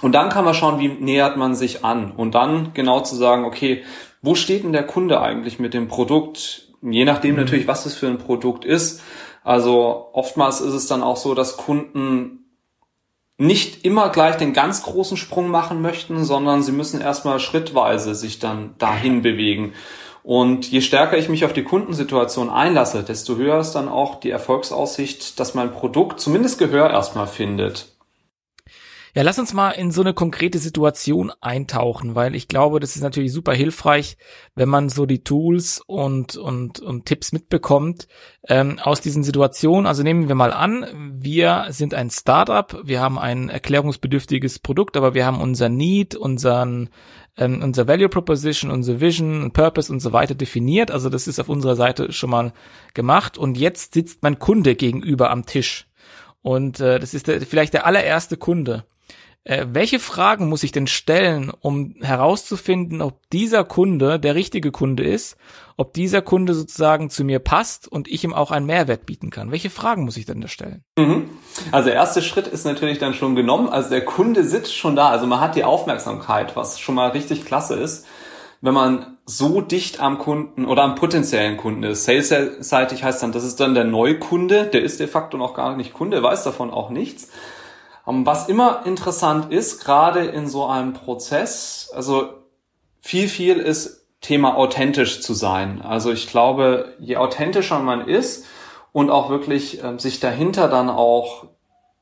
[0.00, 3.44] Und dann kann man schauen, wie nähert man sich an und dann genau zu sagen,
[3.44, 3.82] okay,
[4.22, 6.68] wo steht denn der Kunde eigentlich mit dem Produkt?
[6.80, 7.40] Je nachdem mhm.
[7.40, 9.02] natürlich, was es für ein Produkt ist.
[9.44, 12.38] Also oftmals ist es dann auch so, dass Kunden
[13.38, 18.38] nicht immer gleich den ganz großen Sprung machen möchten, sondern sie müssen erstmal schrittweise sich
[18.38, 19.72] dann dahin bewegen.
[20.22, 24.30] Und je stärker ich mich auf die Kundensituation einlasse, desto höher ist dann auch die
[24.30, 27.91] Erfolgsaussicht, dass mein Produkt zumindest Gehör erstmal findet.
[29.14, 33.02] Ja, lass uns mal in so eine konkrete Situation eintauchen, weil ich glaube, das ist
[33.02, 34.16] natürlich super hilfreich,
[34.54, 38.08] wenn man so die Tools und, und, und Tipps mitbekommt
[38.48, 39.86] ähm, aus diesen Situationen.
[39.86, 45.12] Also nehmen wir mal an, wir sind ein Startup, wir haben ein erklärungsbedürftiges Produkt, aber
[45.12, 46.88] wir haben unser Need, unseren
[47.36, 50.90] ähm, unser Value Proposition, unsere Vision, Purpose und so weiter definiert.
[50.90, 52.54] Also das ist auf unserer Seite schon mal
[52.94, 53.36] gemacht.
[53.36, 55.86] Und jetzt sitzt mein Kunde gegenüber am Tisch.
[56.40, 58.86] Und äh, das ist der, vielleicht der allererste Kunde.
[59.44, 65.02] Äh, welche Fragen muss ich denn stellen, um herauszufinden, ob dieser Kunde der richtige Kunde
[65.02, 65.36] ist,
[65.76, 69.50] ob dieser Kunde sozusagen zu mir passt und ich ihm auch einen Mehrwert bieten kann?
[69.50, 70.84] Welche Fragen muss ich denn da stellen?
[70.96, 71.28] Mhm.
[71.72, 73.68] Also der erste Schritt ist natürlich dann schon genommen.
[73.68, 75.08] Also der Kunde sitzt schon da.
[75.08, 78.06] Also man hat die Aufmerksamkeit, was schon mal richtig klasse ist
[78.62, 82.04] wenn man so dicht am Kunden oder am potenziellen Kunden ist.
[82.04, 85.92] Sales-seitig heißt dann, das ist dann der Neukunde, der ist de facto noch gar nicht
[85.92, 87.28] Kunde, weiß davon auch nichts.
[88.06, 92.28] Ähm, was immer interessant ist, gerade in so einem Prozess, also
[93.00, 95.82] viel, viel ist Thema authentisch zu sein.
[95.82, 98.46] Also ich glaube, je authentischer man ist
[98.92, 101.46] und auch wirklich äh, sich dahinter dann auch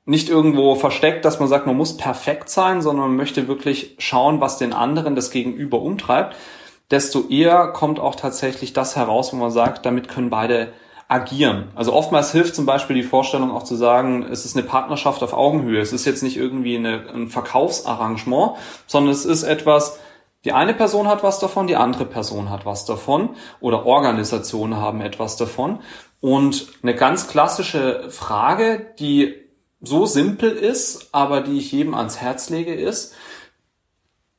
[0.04, 4.40] nicht irgendwo versteckt, dass man sagt, man muss perfekt sein, sondern man möchte wirklich schauen,
[4.40, 6.36] was den anderen das Gegenüber umtreibt,
[6.90, 10.72] desto eher kommt auch tatsächlich das heraus, wo man sagt, damit können beide
[11.10, 11.68] agieren.
[11.74, 15.32] Also oftmals hilft zum Beispiel die Vorstellung auch zu sagen, es ist eine Partnerschaft auf
[15.32, 15.80] Augenhöhe.
[15.80, 18.52] Es ist jetzt nicht irgendwie eine, ein Verkaufsarrangement,
[18.86, 19.98] sondern es ist etwas,
[20.44, 25.00] die eine Person hat was davon, die andere Person hat was davon oder Organisationen haben
[25.00, 25.80] etwas davon.
[26.20, 29.34] Und eine ganz klassische Frage, die
[29.80, 33.14] so simpel ist, aber die ich jedem ans Herz lege, ist,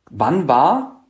[0.10, 1.06] wann war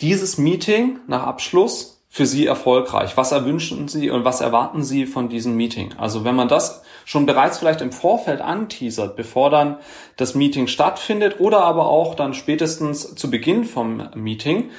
[0.00, 3.16] dieses Meeting nach Abschluss für Sie erfolgreich?
[3.16, 5.94] Was erwünschen Sie und was erwarten Sie von diesem Meeting?
[5.98, 9.76] Also wenn man das schon bereits vielleicht im Vorfeld anteasert, bevor dann
[10.16, 14.70] das Meeting stattfindet oder aber auch dann spätestens zu Beginn vom Meeting,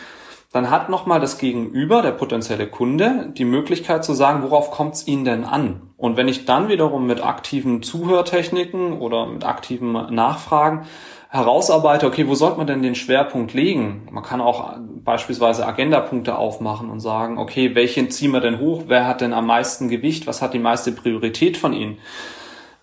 [0.51, 5.07] dann hat nochmal das Gegenüber, der potenzielle Kunde, die Möglichkeit zu sagen, worauf kommt es
[5.07, 5.91] Ihnen denn an?
[5.95, 10.87] Und wenn ich dann wiederum mit aktiven Zuhörtechniken oder mit aktiven Nachfragen
[11.31, 14.07] herausarbeite, okay, wo sollte man denn den Schwerpunkt legen?
[14.11, 18.85] Man kann auch beispielsweise Agendapunkte aufmachen und sagen, okay, welchen ziehen wir denn hoch?
[18.87, 20.25] Wer hat denn am meisten Gewicht?
[20.25, 21.99] Was hat die meiste Priorität von Ihnen?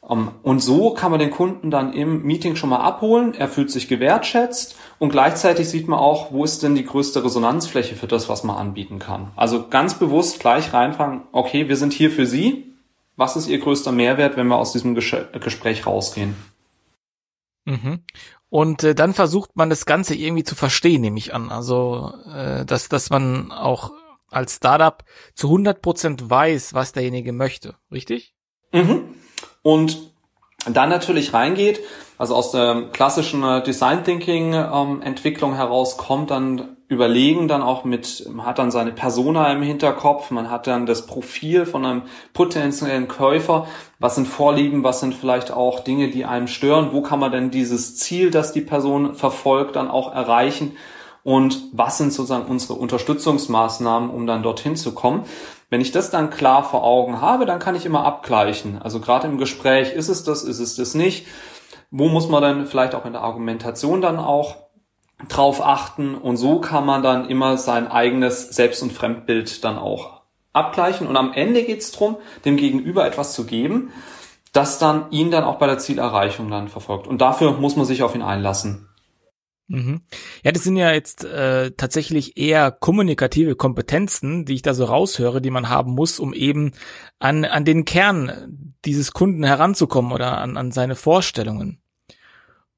[0.08, 3.34] Ähm, und so kann man den Kunden dann im Meeting schon mal abholen.
[3.34, 7.96] Er fühlt sich gewertschätzt und gleichzeitig sieht man auch, wo ist denn die größte Resonanzfläche
[7.96, 9.32] für das, was man anbieten kann.
[9.34, 12.72] Also ganz bewusst gleich reinfangen, okay, wir sind hier für Sie.
[13.16, 16.36] Was ist Ihr größter Mehrwert, wenn wir aus diesem Gespräch rausgehen?
[17.66, 18.00] Mhm.
[18.48, 21.50] Und äh, dann versucht man das Ganze irgendwie zu verstehen, nehme ich an.
[21.50, 23.92] Also, äh, dass, dass man auch
[24.30, 28.34] als Startup zu 100% weiß, was derjenige möchte, richtig?
[28.72, 29.14] Mhm.
[29.62, 30.12] Und
[30.66, 31.80] dann natürlich reingeht,
[32.18, 37.84] also aus der klassischen äh, Design Thinking ähm, Entwicklung heraus kommt dann überlegen dann auch
[37.84, 42.02] mit, man hat dann seine Persona im Hinterkopf, man hat dann das Profil von einem
[42.32, 43.66] potenziellen Käufer,
[43.98, 47.50] was sind Vorlieben, was sind vielleicht auch Dinge, die einem stören, wo kann man denn
[47.50, 50.76] dieses Ziel, das die Person verfolgt, dann auch erreichen
[51.24, 55.24] und was sind sozusagen unsere Unterstützungsmaßnahmen, um dann dorthin zu kommen.
[55.68, 58.80] Wenn ich das dann klar vor Augen habe, dann kann ich immer abgleichen.
[58.80, 61.26] Also gerade im Gespräch, ist es das, ist es das nicht?
[61.90, 64.65] Wo muss man dann vielleicht auch in der Argumentation dann auch
[65.28, 66.14] drauf achten?
[66.14, 71.06] Und so kann man dann immer sein eigenes Selbst- und Fremdbild dann auch abgleichen.
[71.06, 73.92] Und am Ende geht es darum, dem Gegenüber etwas zu geben,
[74.52, 77.06] das dann ihn dann auch bei der Zielerreichung dann verfolgt.
[77.06, 78.88] Und dafür muss man sich auf ihn einlassen.
[79.68, 80.00] Mhm.
[80.44, 85.40] Ja, das sind ja jetzt äh, tatsächlich eher kommunikative Kompetenzen, die ich da so raushöre,
[85.40, 86.72] die man haben muss, um eben
[87.18, 91.80] an, an den Kern dieses Kunden heranzukommen oder an, an seine Vorstellungen.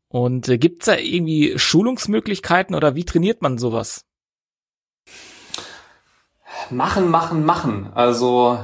[0.09, 4.05] Und äh, gibt's da irgendwie Schulungsmöglichkeiten oder wie trainiert man sowas?
[6.71, 7.91] Machen, machen, machen.
[7.95, 8.59] Also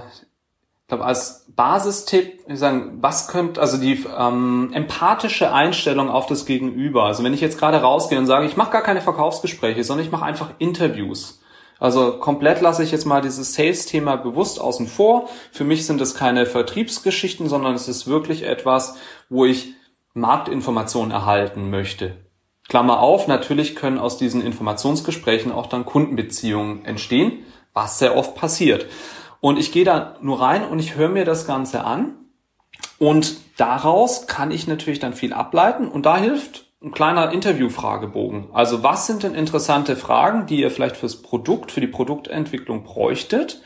[0.85, 6.47] ich glaube, als Basistipp, ich sagen, was könnte, also die ähm, empathische Einstellung auf das
[6.47, 7.05] Gegenüber.
[7.05, 10.13] Also wenn ich jetzt gerade rausgehe und sage, ich mache gar keine Verkaufsgespräche, sondern ich
[10.13, 11.41] mache einfach Interviews.
[11.79, 15.29] Also komplett lasse ich jetzt mal dieses Sales-Thema bewusst außen vor.
[15.53, 18.97] Für mich sind es keine Vertriebsgeschichten, sondern es ist wirklich etwas,
[19.29, 19.75] wo ich
[20.15, 22.17] Marktinformationen erhalten möchte.
[22.69, 28.87] Klammer auf, natürlich können aus diesen Informationsgesprächen auch dann Kundenbeziehungen entstehen, was sehr oft passiert.
[29.41, 32.15] Und ich gehe da nur rein und ich höre mir das Ganze an.
[32.99, 35.89] Und daraus kann ich natürlich dann viel ableiten.
[35.89, 38.49] Und da hilft ein kleiner Interviewfragebogen.
[38.53, 43.61] Also was sind denn interessante Fragen, die ihr vielleicht fürs Produkt, für die Produktentwicklung bräuchtet?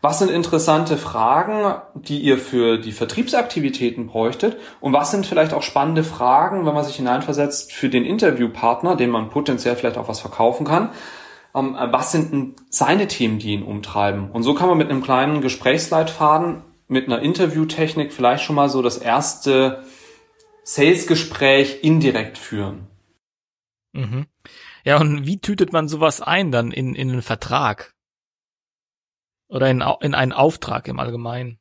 [0.00, 4.56] Was sind interessante Fragen, die ihr für die Vertriebsaktivitäten bräuchtet?
[4.80, 9.10] Und was sind vielleicht auch spannende Fragen, wenn man sich hineinversetzt, für den Interviewpartner, dem
[9.10, 10.90] man potenziell vielleicht auch was verkaufen kann?
[11.54, 14.30] ähm, was sind seine Themen, die ihn umtreiben.
[14.30, 18.82] Und so kann man mit einem kleinen Gesprächsleitfaden, mit einer Interviewtechnik vielleicht schon mal so
[18.82, 19.84] das erste
[20.64, 22.86] Sales-Gespräch indirekt führen.
[23.92, 24.26] Mhm.
[24.84, 27.94] Ja, und wie tütet man sowas ein dann in, in einen Vertrag?
[29.48, 31.58] Oder in, in einen Auftrag im Allgemeinen?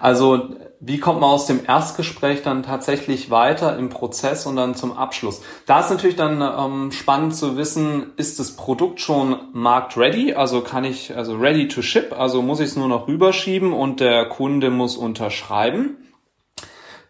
[0.00, 4.96] Also wie kommt man aus dem Erstgespräch dann tatsächlich weiter im Prozess und dann zum
[4.96, 5.42] Abschluss?
[5.66, 10.34] Da ist natürlich dann ähm, spannend zu wissen, ist das Produkt schon markt-ready?
[10.34, 14.00] Also kann ich, also ready to ship, also muss ich es nur noch rüberschieben und
[14.00, 15.96] der Kunde muss unterschreiben.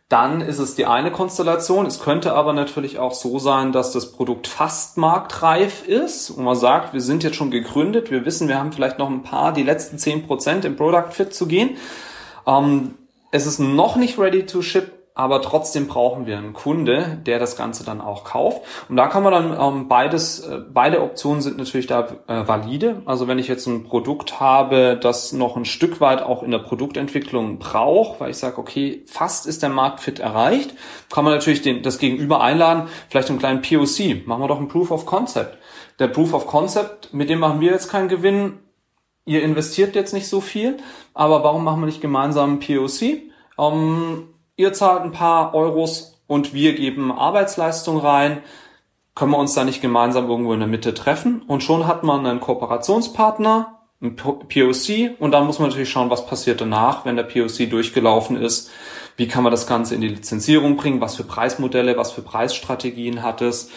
[0.08, 1.84] Dann ist es die eine Konstellation.
[1.84, 6.56] Es könnte aber natürlich auch so sein, dass das Produkt fast marktreif ist und man
[6.56, 9.62] sagt, wir sind jetzt schon gegründet, wir wissen, wir haben vielleicht noch ein paar, die
[9.62, 11.76] letzten zehn Prozent im Product Fit zu gehen.
[12.46, 12.94] Ähm,
[13.30, 17.56] es ist noch nicht ready to ship, aber trotzdem brauchen wir einen Kunde, der das
[17.56, 18.62] Ganze dann auch kauft.
[18.88, 23.02] Und da kann man dann ähm, beides, äh, beide Optionen sind natürlich da äh, valide.
[23.04, 26.60] Also wenn ich jetzt ein Produkt habe, das noch ein Stück weit auch in der
[26.60, 30.72] Produktentwicklung braucht, weil ich sage, okay, fast ist der Marktfit erreicht,
[31.10, 34.24] kann man natürlich den, das Gegenüber einladen, vielleicht einen kleinen POC.
[34.24, 35.58] Machen wir doch ein Proof of Concept.
[35.98, 38.60] Der Proof of Concept, mit dem machen wir jetzt keinen Gewinn,
[39.24, 40.76] ihr investiert jetzt nicht so viel,
[41.12, 43.24] aber warum machen wir nicht gemeinsam ein POC?
[43.58, 48.42] Ähm, ihr zahlt ein paar Euros und wir geben Arbeitsleistung rein.
[49.14, 51.42] Können wir uns da nicht gemeinsam irgendwo in der Mitte treffen?
[51.46, 56.26] Und schon hat man einen Kooperationspartner, ein POC und dann muss man natürlich schauen, was
[56.26, 58.70] passiert danach, wenn der POC durchgelaufen ist.
[59.16, 61.00] Wie kann man das Ganze in die Lizenzierung bringen?
[61.00, 63.70] Was für Preismodelle, was für Preisstrategien hat es?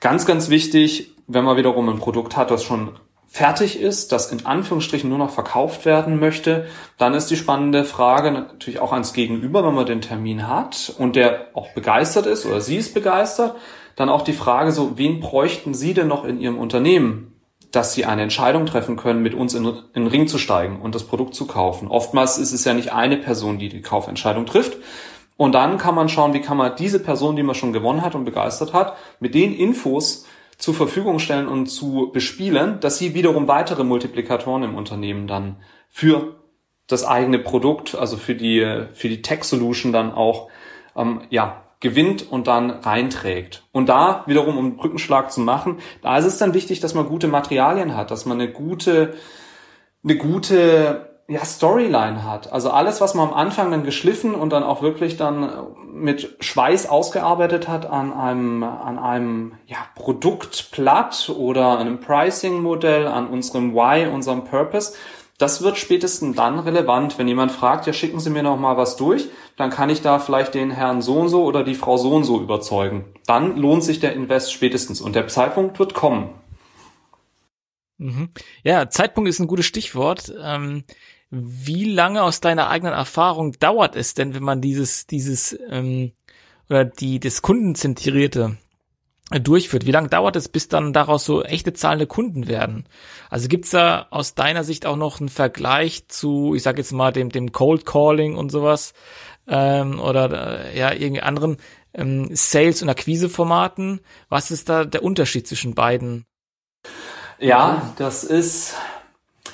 [0.00, 2.98] Ganz, ganz wichtig, wenn man wiederum ein Produkt hat, das schon
[3.32, 6.66] fertig ist, das in Anführungsstrichen nur noch verkauft werden möchte,
[6.98, 11.14] dann ist die spannende Frage natürlich auch ans Gegenüber, wenn man den Termin hat und
[11.14, 13.54] der auch begeistert ist oder sie ist begeistert,
[13.94, 17.40] dann auch die Frage so, wen bräuchten Sie denn noch in Ihrem Unternehmen,
[17.70, 20.96] dass Sie eine Entscheidung treffen können, mit uns in, in den Ring zu steigen und
[20.96, 21.86] das Produkt zu kaufen.
[21.86, 24.76] Oftmals ist es ja nicht eine Person, die die Kaufentscheidung trifft.
[25.36, 28.14] Und dann kann man schauen, wie kann man diese Person, die man schon gewonnen hat
[28.14, 30.26] und begeistert hat, mit den Infos
[30.60, 35.56] zur Verfügung stellen und zu bespielen, dass sie wiederum weitere Multiplikatoren im Unternehmen dann
[35.88, 36.36] für
[36.86, 40.48] das eigene Produkt, also für die, für die Tech Solution dann auch,
[40.94, 43.64] ähm, ja, gewinnt und dann reinträgt.
[43.72, 47.26] Und da wiederum, um Brückenschlag zu machen, da ist es dann wichtig, dass man gute
[47.26, 49.14] Materialien hat, dass man eine gute,
[50.04, 52.52] eine gute ja, Storyline hat.
[52.52, 55.48] Also alles, was man am Anfang dann geschliffen und dann auch wirklich dann
[55.92, 63.74] mit Schweiß ausgearbeitet hat an einem, an einem ja, Produktblatt oder einem Pricing-Modell, an unserem
[63.74, 64.94] Why, unserem Purpose,
[65.38, 68.96] das wird spätestens dann relevant, wenn jemand fragt, ja, schicken Sie mir noch mal was
[68.96, 72.10] durch, dann kann ich da vielleicht den Herrn so und so oder die Frau so
[72.10, 73.04] und so überzeugen.
[73.26, 76.30] Dann lohnt sich der Invest spätestens und der Zeitpunkt wird kommen.
[77.98, 78.30] Mhm.
[78.64, 80.32] Ja, Zeitpunkt ist ein gutes Stichwort.
[80.42, 80.82] Ähm,
[81.30, 86.12] wie lange aus deiner eigenen Erfahrung dauert es denn, wenn man dieses, dieses ähm,
[86.68, 88.56] oder die das kundenzentrierte
[89.38, 89.86] durchführt.
[89.86, 92.88] Wie lange dauert es, bis dann daraus so echte zahlende Kunden werden?
[93.28, 97.12] Also gibt's da aus deiner Sicht auch noch einen Vergleich zu, ich sage jetzt mal,
[97.12, 98.92] dem, dem Cold Calling und sowas
[99.46, 101.58] ähm, oder äh, ja, irgendwie anderen
[101.94, 104.00] ähm, Sales- und Akquiseformaten?
[104.28, 106.24] Was ist da der Unterschied zwischen beiden?
[107.38, 108.74] Ja, das ist,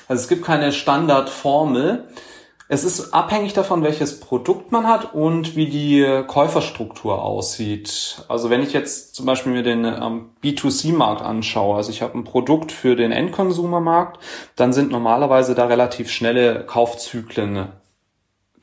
[0.07, 2.07] also es gibt keine Standardformel.
[2.69, 8.25] Es ist abhängig davon, welches Produkt man hat und wie die Käuferstruktur aussieht.
[8.27, 12.25] Also wenn ich jetzt zum Beispiel mir den ähm, B2C-Markt anschaue, also ich habe ein
[12.25, 14.19] Produkt für den Endkonsumermarkt,
[14.57, 17.69] dann sind normalerweise da relativ schnelle Kaufzyklen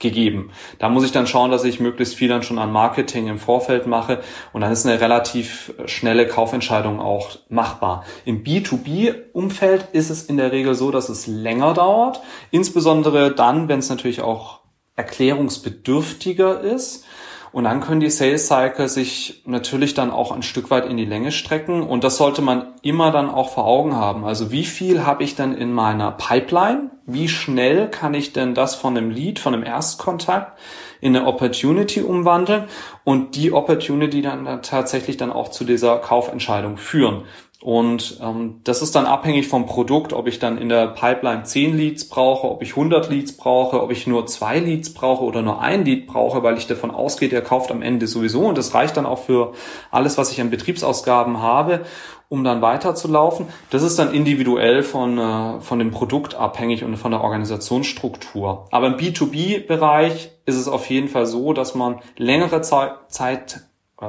[0.04, 0.50] gegeben.
[0.78, 3.88] Da muss ich dann schauen, dass ich möglichst viel dann schon an Marketing im Vorfeld
[3.88, 4.20] mache
[4.52, 8.04] und dann ist eine relativ schnelle Kaufentscheidung auch machbar.
[8.24, 13.80] Im B2B-Umfeld ist es in der Regel so, dass es länger dauert, insbesondere dann, wenn
[13.80, 14.60] es natürlich auch
[14.94, 17.04] erklärungsbedürftiger ist.
[17.50, 21.04] Und dann können die Sales Cycles sich natürlich dann auch ein Stück weit in die
[21.04, 21.82] Länge strecken.
[21.82, 24.24] Und das sollte man immer dann auch vor Augen haben.
[24.24, 26.90] Also wie viel habe ich denn in meiner Pipeline?
[27.06, 30.58] Wie schnell kann ich denn das von einem Lead, von einem Erstkontakt
[31.00, 32.64] in eine Opportunity umwandeln
[33.04, 37.24] und die Opportunity dann, tatsächlich dann auch zu dieser Kaufentscheidung führen?
[37.64, 41.74] Und ähm, das ist dann abhängig vom Produkt, ob ich dann in der Pipeline 10
[41.74, 45.62] Leads brauche, ob ich 100 Leads brauche, ob ich nur zwei Leads brauche oder nur
[45.62, 48.42] ein Lead brauche, weil ich davon ausgehe, der kauft am Ende sowieso.
[48.42, 49.54] Und das reicht dann auch für
[49.90, 51.86] alles, was ich an Betriebsausgaben habe,
[52.28, 53.46] um dann weiterzulaufen.
[53.70, 58.66] Das ist dann individuell von, äh, von dem Produkt abhängig und von der Organisationsstruktur.
[58.70, 63.60] Aber im B2B-Bereich ist es auf jeden Fall so, dass man längere Zeit, Zeit
[64.00, 64.06] äh,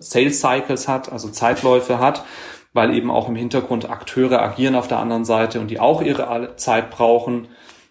[0.00, 2.24] Sales Cycles hat, also Zeitläufe hat,
[2.72, 6.54] weil eben auch im Hintergrund Akteure agieren auf der anderen Seite und die auch ihre
[6.56, 7.48] Zeit brauchen.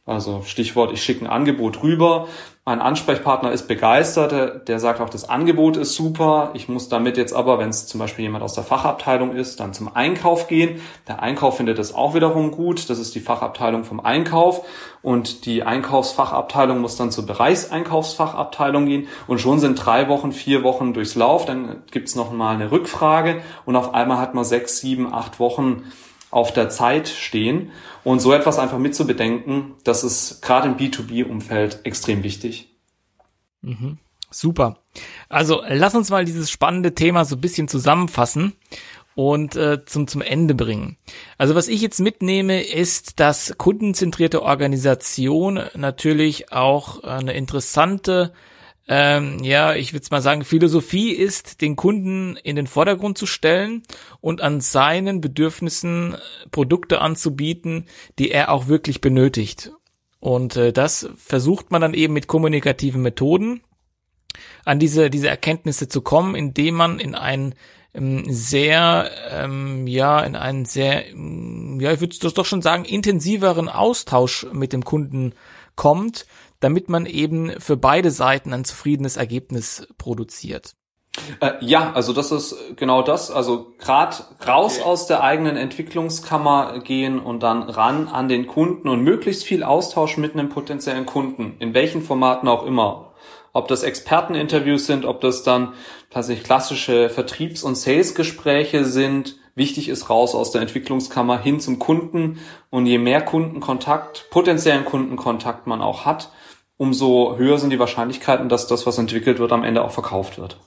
[0.08, 2.28] Also Stichwort, ich schicke ein Angebot rüber,
[2.68, 6.52] mein Ansprechpartner ist begeistert, der sagt auch, das Angebot ist super.
[6.54, 9.74] Ich muss damit jetzt aber, wenn es zum Beispiel jemand aus der Fachabteilung ist, dann
[9.74, 10.82] zum Einkauf gehen.
[11.08, 12.90] Der Einkauf findet das auch wiederum gut.
[12.90, 14.66] Das ist die Fachabteilung vom Einkauf.
[15.02, 19.08] Und die Einkaufsfachabteilung muss dann zur Bereichseinkaufsfachabteilung gehen.
[19.28, 21.46] Und schon sind drei Wochen, vier Wochen durchs Lauf.
[21.46, 23.42] Dann gibt's noch mal eine Rückfrage.
[23.66, 25.84] Und auf einmal hat man sechs, sieben, acht Wochen
[26.32, 27.72] auf der Zeit stehen.
[28.04, 32.70] Und so etwas einfach mitzubedenken, das ist gerade im B2B-Umfeld extrem wichtig.
[33.62, 33.98] Mhm.
[34.30, 34.78] Super.
[35.30, 38.54] Also lass uns mal dieses spannende Thema so ein bisschen zusammenfassen
[39.16, 40.98] und äh, zum, zum Ende bringen.
[41.38, 48.34] Also was ich jetzt mitnehme, ist, dass kundenzentrierte Organisation natürlich auch eine interessante
[48.88, 53.84] ähm, ja, ich würde mal sagen, Philosophie ist, den Kunden in den Vordergrund zu stellen
[54.22, 56.16] und an seinen Bedürfnissen
[56.52, 57.86] Produkte anzubieten,
[58.18, 59.72] die er auch wirklich benötigt.
[60.20, 63.62] Und äh, das versucht man dann eben mit kommunikativen Methoden
[64.64, 67.56] an diese, diese Erkenntnisse zu kommen, indem man in einen
[67.94, 74.48] ähm, sehr, ähm, ja, in einen sehr, ja, ich würde doch schon sagen, intensiveren Austausch
[74.54, 75.34] mit dem Kunden
[75.76, 76.26] kommt,
[76.60, 80.76] damit man eben für beide Seiten ein zufriedenes Ergebnis produziert.
[81.40, 83.32] Äh, ja, also das ist genau das.
[83.32, 84.88] Also gerade raus okay.
[84.88, 90.18] aus der eigenen Entwicklungskammer gehen und dann ran an den Kunden und möglichst viel Austausch
[90.18, 93.14] mit einem potenziellen Kunden, in welchen Formaten auch immer.
[93.54, 95.74] Ob das Experteninterviews sind, ob das dann
[96.12, 99.38] tatsächlich klassische Vertriebs- und Salesgespräche sind.
[99.58, 102.40] Wichtig ist raus aus der Entwicklungskammer hin zum Kunden.
[102.70, 106.32] Und je mehr Kundenkontakt, potenziellen Kundenkontakt man auch hat,
[106.78, 110.60] umso höher sind die Wahrscheinlichkeiten, dass das, was entwickelt wird, am Ende auch verkauft wird.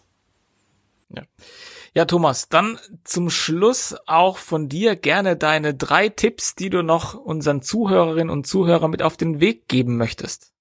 [1.15, 1.23] Ja.
[1.95, 7.15] Ja, Thomas, dann zum Schluss auch von dir gerne deine drei Tipps, die du noch
[7.15, 10.53] unseren Zuhörerinnen und Zuhörern mit auf den Weg geben möchtest.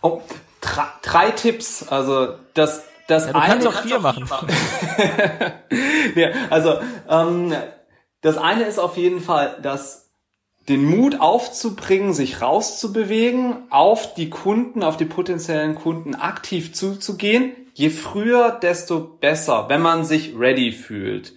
[0.00, 0.22] Oh,
[0.62, 1.86] drei, drei Tipps.
[1.88, 4.24] Also das, das ja, du eine kannst auch vier machen.
[4.28, 4.48] machen.
[6.14, 6.78] ja, also
[7.08, 7.54] ähm,
[8.20, 10.10] das eine ist auf jeden Fall, dass
[10.68, 17.52] den Mut aufzubringen, sich rauszubewegen, auf die Kunden, auf die potenziellen Kunden aktiv zuzugehen.
[17.74, 21.34] Je früher, desto besser, wenn man sich ready fühlt.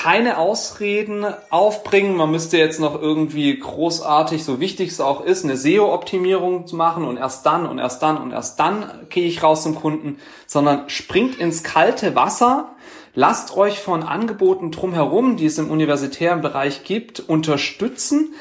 [0.00, 5.56] Keine Ausreden aufbringen, man müsste jetzt noch irgendwie großartig, so wichtig es auch ist, eine
[5.56, 9.64] SEO-Optimierung zu machen und erst dann und erst dann und erst dann gehe ich raus
[9.64, 12.76] zum Kunden, sondern springt ins kalte Wasser,
[13.14, 18.32] Lasst euch von Angeboten drumherum, die es im universitären Bereich gibt, unterstützen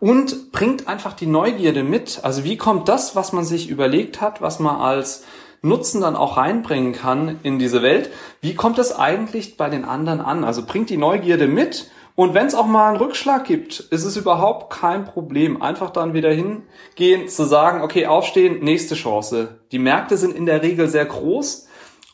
[0.00, 2.20] und bringt einfach die Neugierde mit.
[2.22, 5.24] Also wie kommt das, was man sich überlegt hat, was man als
[5.62, 8.10] Nutzen dann auch reinbringen kann in diese Welt,
[8.40, 10.44] wie kommt es eigentlich bei den anderen an?
[10.44, 14.16] Also bringt die Neugierde mit und wenn es auch mal einen Rückschlag gibt, ist es
[14.16, 15.62] überhaupt kein Problem.
[15.62, 19.60] Einfach dann wieder hingehen, zu sagen, okay, aufstehen, nächste Chance.
[19.72, 21.68] Die Märkte sind in der Regel sehr groß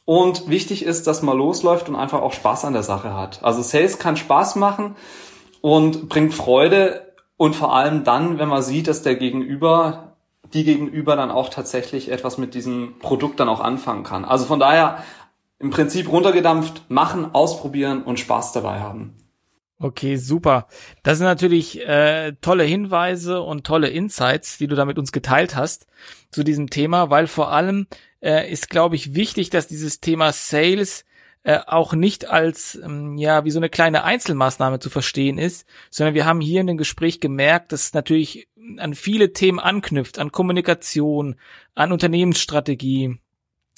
[0.04, 3.42] und wichtig ist, dass man losläuft und einfach auch Spaß an der Sache hat.
[3.42, 4.94] Also Sales kann Spaß machen
[5.60, 10.07] und bringt Freude und vor allem dann, wenn man sieht, dass der Gegenüber,
[10.52, 14.24] die Gegenüber dann auch tatsächlich etwas mit diesem Produkt dann auch anfangen kann.
[14.24, 15.02] Also von daher
[15.58, 19.14] im Prinzip runtergedampft, machen, ausprobieren und Spaß dabei haben.
[19.80, 20.66] Okay, super.
[21.04, 25.54] Das sind natürlich äh, tolle Hinweise und tolle Insights, die du da mit uns geteilt
[25.54, 25.86] hast
[26.32, 27.86] zu diesem Thema, weil vor allem
[28.20, 31.04] äh, ist, glaube ich, wichtig, dass dieses Thema Sales
[31.42, 36.14] äh, auch nicht als ähm, ja wie so eine kleine Einzelmaßnahme zu verstehen ist, sondern
[36.14, 40.32] wir haben hier in dem Gespräch gemerkt, dass es natürlich an viele Themen anknüpft, an
[40.32, 41.36] Kommunikation,
[41.74, 43.18] an Unternehmensstrategie,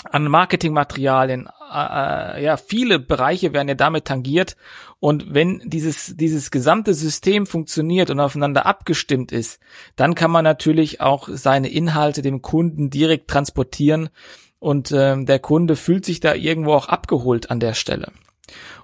[0.05, 4.57] an Marketingmaterialien, äh, ja, viele Bereiche werden ja damit tangiert.
[4.99, 9.61] Und wenn dieses, dieses gesamte System funktioniert und aufeinander abgestimmt ist,
[9.97, 14.09] dann kann man natürlich auch seine Inhalte dem Kunden direkt transportieren
[14.61, 18.13] und äh, der Kunde fühlt sich da irgendwo auch abgeholt an der Stelle.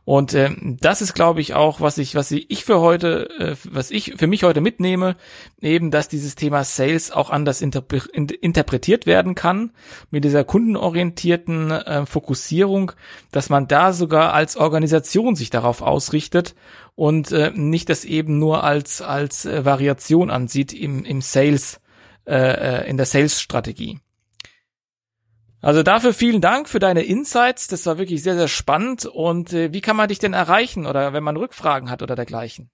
[0.04, 0.50] Und äh,
[0.80, 4.28] das ist, glaube ich, auch, was ich, was ich für heute, äh, was ich für
[4.28, 5.16] mich heute mitnehme,
[5.60, 9.72] eben, dass dieses Thema Sales auch anders interpre interpretiert werden kann,
[10.12, 12.92] mit dieser kundenorientierten äh, Fokussierung,
[13.32, 16.54] dass man da sogar als Organisation sich darauf ausrichtet
[16.94, 21.80] und äh, nicht das eben nur als als äh, Variation ansieht im im Sales
[22.26, 23.98] äh, äh in der Sales-Strategie.
[25.62, 27.68] Also dafür vielen Dank für deine Insights.
[27.68, 29.06] Das war wirklich sehr, sehr spannend.
[29.06, 32.70] Und äh, wie kann man dich denn erreichen oder wenn man Rückfragen hat oder dergleichen?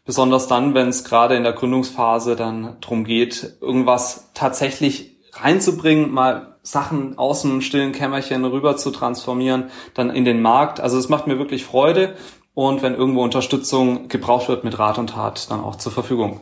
[0.05, 6.55] besonders dann, wenn es gerade in der Gründungsphase dann drum geht, irgendwas tatsächlich reinzubringen, mal
[6.63, 10.79] Sachen aus dem stillen Kämmerchen rüber zu transformieren, dann in den Markt.
[10.79, 12.15] Also es macht mir wirklich Freude
[12.53, 16.41] und wenn irgendwo Unterstützung gebraucht wird mit Rat und Tat, dann auch zur Verfügung.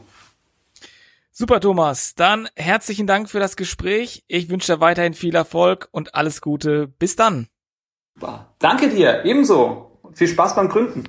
[1.38, 2.16] Super, Thomas.
[2.16, 4.24] Dann herzlichen Dank für das Gespräch.
[4.30, 6.88] Ich wünsche dir weiterhin viel Erfolg und alles Gute.
[6.88, 7.50] Bis dann.
[8.58, 10.00] Danke dir, ebenso.
[10.14, 11.04] Viel Spaß beim Gründen.